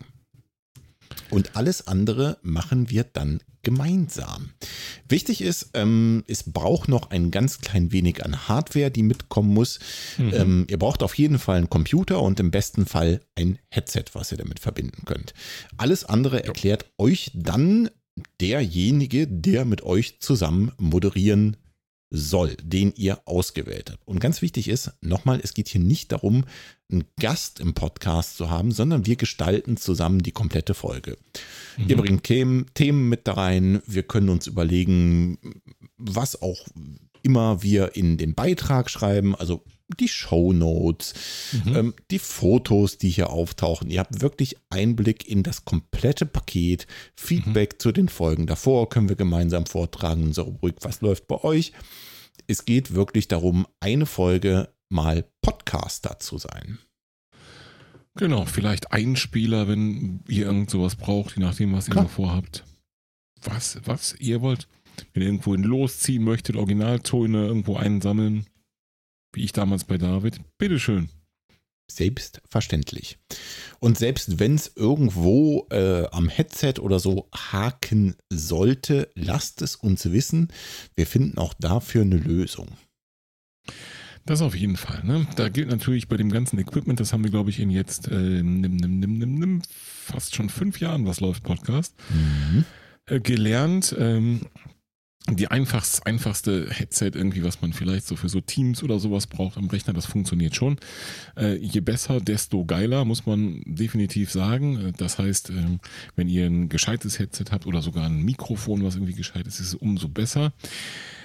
[1.30, 4.51] Und alles andere machen wir dann gemeinsam.
[5.07, 9.80] Wichtig ist, ähm, es braucht noch ein ganz klein wenig an Hardware, die mitkommen muss.
[10.18, 10.34] Mhm.
[10.34, 14.32] Ähm, ihr braucht auf jeden Fall einen Computer und im besten Fall ein Headset, was
[14.32, 15.34] ihr damit verbinden könnt.
[15.78, 17.89] Alles andere erklärt euch dann
[18.41, 21.57] derjenige, der mit euch zusammen moderieren
[22.14, 24.07] soll, den ihr ausgewählt habt.
[24.07, 26.45] Und ganz wichtig ist, nochmal, es geht hier nicht darum,
[26.91, 31.18] einen Gast im Podcast zu haben, sondern wir gestalten zusammen die komplette Folge.
[31.78, 31.89] Mhm.
[31.89, 35.39] Ihr bringt Themen, Themen mit da rein, wir können uns überlegen,
[35.97, 36.68] was auch
[37.24, 39.64] immer wir in den Beitrag schreiben, also
[39.94, 41.14] die Show Notes,
[41.66, 41.76] mhm.
[41.76, 43.89] ähm, die Fotos, die hier auftauchen.
[43.89, 47.80] Ihr habt wirklich Einblick in das komplette Paket, Feedback mhm.
[47.80, 51.74] zu den Folgen davor können wir gemeinsam vortragen, unsere Rubrik, was läuft bei euch.
[52.48, 56.80] Es geht wirklich darum, eine Folge mal Podcaster zu sein.
[58.16, 62.04] Genau, vielleicht Einspieler, wenn ihr irgend sowas braucht, je nachdem, was ihr Klar.
[62.04, 62.64] noch vorhabt.
[63.41, 64.68] Was, was ihr wollt.
[65.14, 68.46] Wenn ihr irgendwo losziehen möchtet, Originaltöne irgendwo einsammeln,
[69.34, 71.10] wie ich damals bei David, bitteschön.
[71.92, 73.18] Selbstverständlich.
[73.80, 80.12] Und selbst wenn es irgendwo äh, am Headset oder so haken sollte, lasst es uns
[80.12, 80.48] wissen.
[80.96, 82.70] Wir finden auch dafür eine Lösung.
[84.26, 85.04] Das auf jeden Fall.
[85.04, 85.28] Ne?
[85.36, 88.16] Da gilt natürlich bei dem ganzen Equipment, das haben wir, glaube ich, in jetzt äh,
[88.42, 92.64] nimm, nimm, nimm, nimm, nimm, fast schon fünf Jahren, was läuft Podcast, Mhm.
[93.08, 93.94] äh, gelernt.
[94.00, 94.48] Ähm,
[95.30, 99.57] die einfachst, einfachste Headset irgendwie, was man vielleicht so für so Teams oder sowas braucht
[99.57, 100.78] am Rechner, das funktioniert schon.
[101.38, 104.89] Äh, je besser, desto geiler, muss man definitiv sagen.
[104.89, 105.80] Äh, Das heißt, ähm,
[106.15, 109.67] wenn ihr ein gescheites Headset habt oder sogar ein Mikrofon, was irgendwie gescheit ist, ist
[109.67, 110.51] es umso besser.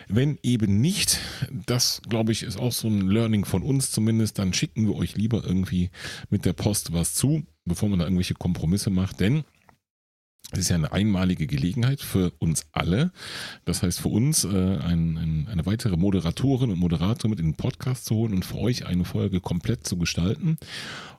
[0.07, 1.19] Wenn eben nicht,
[1.67, 5.17] das glaube ich ist auch so ein Learning von uns zumindest, dann schicken wir euch
[5.17, 5.91] lieber irgendwie
[6.31, 9.45] mit der Post was zu, bevor man da irgendwelche Kompromisse macht, denn
[10.53, 13.13] es ist ja eine einmalige Gelegenheit für uns alle.
[13.67, 17.57] Das heißt, für uns äh, ein, ein, eine weitere Moderatorin und Moderator mit in den
[17.57, 20.57] Podcast zu holen und für euch eine Folge komplett zu gestalten.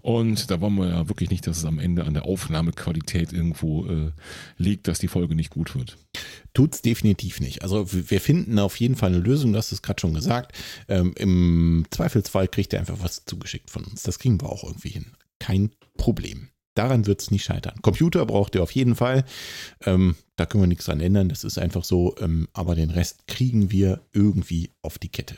[0.01, 3.85] Und da wollen wir ja wirklich nicht, dass es am Ende an der Aufnahmequalität irgendwo
[3.85, 4.11] äh,
[4.57, 5.97] liegt, dass die Folge nicht gut wird.
[6.55, 7.61] Tut's definitiv nicht.
[7.61, 10.57] Also wir finden auf jeden Fall eine Lösung, hast es gerade schon gesagt.
[10.87, 14.01] Ähm, Im Zweifelsfall kriegt ihr einfach was zugeschickt von uns.
[14.01, 15.05] Das kriegen wir auch irgendwie hin.
[15.37, 16.49] Kein Problem.
[16.79, 17.81] Daran wird es nicht scheitern.
[17.81, 19.25] Computer braucht ihr auf jeden Fall.
[19.83, 21.27] Ähm, da können wir nichts dran ändern.
[21.27, 22.15] Das ist einfach so.
[22.19, 25.35] Ähm, aber den Rest kriegen wir irgendwie auf die Kette.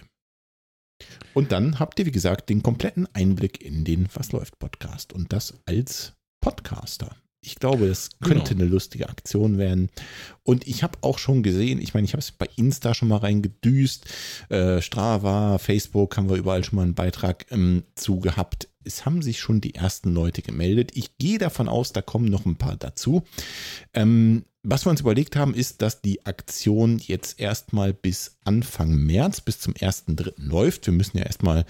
[1.34, 5.14] Und dann habt ihr, wie gesagt, den kompletten Einblick in den Was läuft Podcast.
[5.14, 7.16] Und das als Podcaster.
[7.44, 8.62] Ich glaube, das könnte Genau.
[8.62, 9.90] eine lustige Aktion werden.
[10.44, 13.18] Und ich habe auch schon gesehen, ich meine, ich habe es bei Insta schon mal
[13.18, 14.06] reingedüst,
[14.50, 18.68] äh, Strava, Facebook haben wir überall schon mal einen Beitrag ähm, zu gehabt.
[18.84, 20.92] Es haben sich schon die ersten Leute gemeldet.
[20.96, 23.24] Ich gehe davon aus, da kommen noch ein paar dazu.
[23.94, 29.42] Ähm, was wir uns überlegt haben, ist, dass die Aktion jetzt erstmal bis Anfang März,
[29.42, 30.34] bis zum 1.3.
[30.38, 30.86] läuft.
[30.86, 31.66] Wir müssen ja erstmal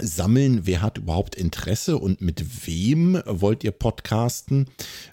[0.00, 4.66] sammeln, wer hat überhaupt Interesse und mit wem wollt ihr podcasten.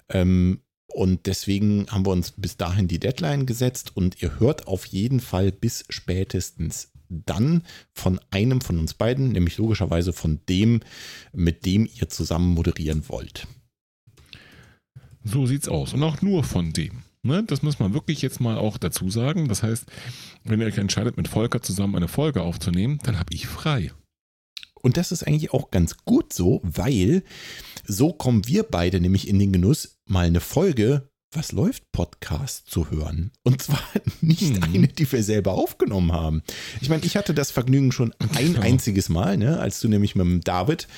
[0.08, 4.86] Ähm, und deswegen haben wir uns bis dahin die Deadline gesetzt und ihr hört auf
[4.86, 10.80] jeden Fall bis spätestens dann von einem von uns beiden, nämlich logischerweise von dem,
[11.32, 13.46] mit dem ihr zusammen moderieren wollt.
[15.24, 15.92] So sieht's aus.
[15.92, 17.02] Und auch nur von dem.
[17.22, 17.42] Ne?
[17.44, 19.48] Das muss man wirklich jetzt mal auch dazu sagen.
[19.48, 19.86] Das heißt,
[20.44, 23.90] wenn ihr euch entscheidet, mit Volker zusammen eine Folge aufzunehmen, dann habe ich frei.
[24.80, 27.24] Und das ist eigentlich auch ganz gut so, weil
[27.84, 32.90] so kommen wir beide nämlich in den Genuss, mal eine Folge Was läuft Podcast zu
[32.90, 33.30] hören.
[33.42, 33.82] Und zwar
[34.22, 34.62] nicht Mhm.
[34.62, 36.42] eine, die wir selber aufgenommen haben.
[36.80, 40.24] Ich meine, ich hatte das Vergnügen schon ein einziges Mal, ne, als du nämlich mit
[40.24, 40.88] dem David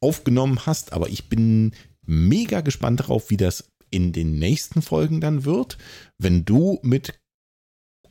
[0.00, 0.92] aufgenommen hast.
[0.92, 1.72] Aber ich bin
[2.06, 5.78] mega gespannt darauf, wie das in den nächsten Folgen dann wird,
[6.16, 7.18] wenn du mit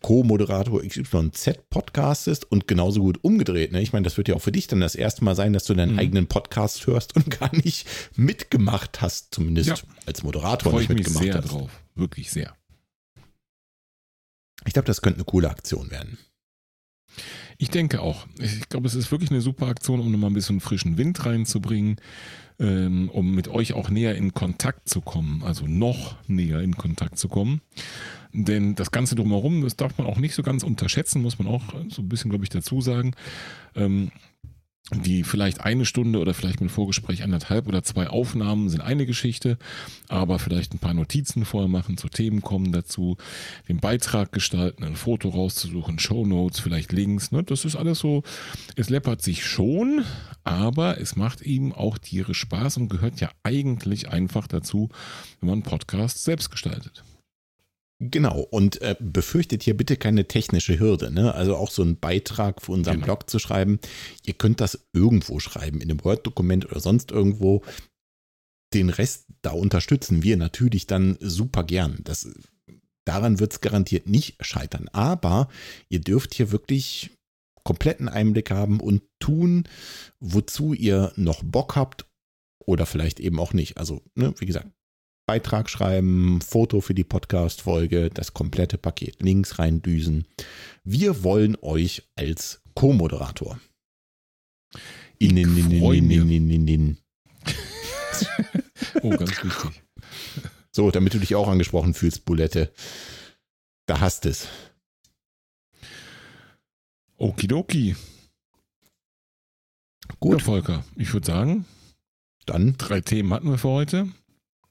[0.01, 3.71] Co-Moderator XYZ podcastest und genauso gut umgedreht.
[3.71, 3.81] Ne?
[3.81, 5.73] Ich meine, das wird ja auch für dich dann das erste Mal sein, dass du
[5.73, 5.99] deinen Mhm.
[5.99, 9.75] eigenen Podcast hörst und gar nicht mitgemacht hast, zumindest Ja.
[10.05, 11.51] als Moderator Freue ich nicht mich mitgemacht sehr hast.
[11.51, 11.71] drauf.
[11.95, 12.55] Wirklich sehr.
[14.65, 16.17] Ich glaube, das könnte eine coole Aktion werden.
[17.57, 18.27] Ich denke auch.
[18.39, 21.95] Ich glaube, es ist wirklich eine super Aktion, um nochmal ein bisschen frischen Wind reinzubringen,
[22.59, 27.17] ähm, um mit euch auch näher in Kontakt zu kommen, also noch näher in Kontakt
[27.17, 27.61] zu kommen.
[28.33, 31.63] Denn das Ganze drumherum, das darf man auch nicht so ganz unterschätzen, muss man auch
[31.89, 33.13] so ein bisschen, glaube ich, dazu sagen.
[33.75, 34.11] Ähm,
[34.93, 39.57] die vielleicht eine Stunde oder vielleicht mit Vorgespräch anderthalb oder zwei Aufnahmen sind eine Geschichte,
[40.07, 43.17] aber vielleicht ein paar Notizen vorher machen, zu Themen kommen dazu,
[43.67, 47.43] den Beitrag gestalten, ein Foto rauszusuchen, Shownotes, vielleicht Links, ne?
[47.43, 48.23] das ist alles so,
[48.77, 50.05] es läppert sich schon,
[50.45, 54.89] aber es macht ihm auch tierisch Spaß und gehört ja eigentlich einfach dazu,
[55.41, 57.03] wenn man Podcast selbst gestaltet.
[57.99, 61.11] Genau, und äh, befürchtet hier bitte keine technische Hürde.
[61.11, 61.33] Ne?
[61.33, 63.05] Also auch so einen Beitrag für unseren Genau.
[63.05, 63.79] Blog zu schreiben.
[64.23, 67.63] Ihr könnt das irgendwo schreiben, in einem Word-Dokument oder sonst irgendwo.
[68.73, 71.99] Den Rest, da unterstützen wir natürlich dann super gern.
[72.03, 72.29] Das,
[73.03, 74.89] daran wird es garantiert nicht scheitern.
[74.91, 75.49] Aber
[75.89, 77.09] ihr dürft hier wirklich
[77.63, 79.67] kompletten Einblick haben und tun,
[80.19, 82.05] wozu ihr noch Bock habt
[82.63, 83.77] oder vielleicht eben auch nicht.
[83.77, 84.67] Also, ne, wie gesagt,
[85.27, 90.25] Beitrag schreiben, Foto für die Podcast-Folge, das komplette Paket, Links reindüsen.
[90.85, 93.59] Wir wollen euch als Co-Moderator.
[95.19, 96.97] In, in, in, in, in, in, in, in.
[99.03, 99.83] Oh, ganz wichtig.
[100.71, 102.71] So, damit du dich auch angesprochen fühlst, Bulette.
[103.85, 104.47] Da hast es.
[107.17, 107.95] Okidoki.
[110.19, 111.65] Gut, Ja, Volker, ich würde sagen,
[112.45, 114.07] dann Drei Themen hatten wir für heute.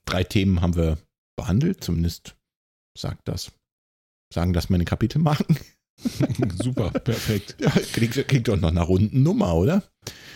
[0.06, 0.98] Drei Themen haben wir
[1.36, 2.36] behandelt, zumindest
[2.98, 3.52] sagt das.
[4.32, 5.58] Sagen das meine Kapitelmarken.
[6.62, 7.56] Super, perfekt.
[7.60, 9.82] Ja, klingt, klingt doch noch nach runden Nummer, oder?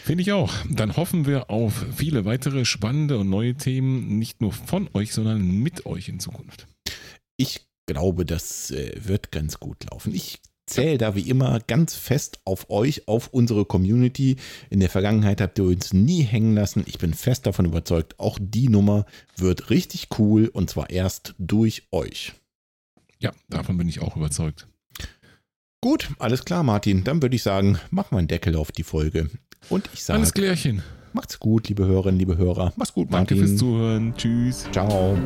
[0.05, 0.55] Finde ich auch.
[0.71, 5.43] Dann hoffen wir auf viele weitere spannende und neue Themen, nicht nur von euch, sondern
[5.43, 6.67] mit euch in Zukunft.
[7.37, 10.15] Ich glaube, das äh, wird ganz gut laufen.
[10.15, 10.41] Ich
[10.71, 14.37] zähle da wie immer ganz fest auf euch, auf unsere Community.
[14.71, 16.85] In der Vergangenheit habt ihr uns nie hängen lassen.
[16.87, 19.05] Ich bin fest davon überzeugt, auch die Nummer
[19.37, 22.33] wird richtig cool und zwar erst durch euch.
[23.19, 24.67] Ja, davon bin ich auch überzeugt.
[25.83, 27.05] Gut, alles klar, Martin.
[27.05, 29.31] Dann würde ich sagen, mach mal einen Deckel auf die Folge.
[29.69, 30.83] Und ich sage, Alles klärchen.
[31.13, 32.73] macht's gut, liebe Hörerinnen, liebe Hörer.
[32.77, 33.49] Mach's gut, Danke Martin.
[33.49, 34.15] fürs Zuhören.
[34.17, 34.67] Tschüss.
[34.73, 35.17] Ciao.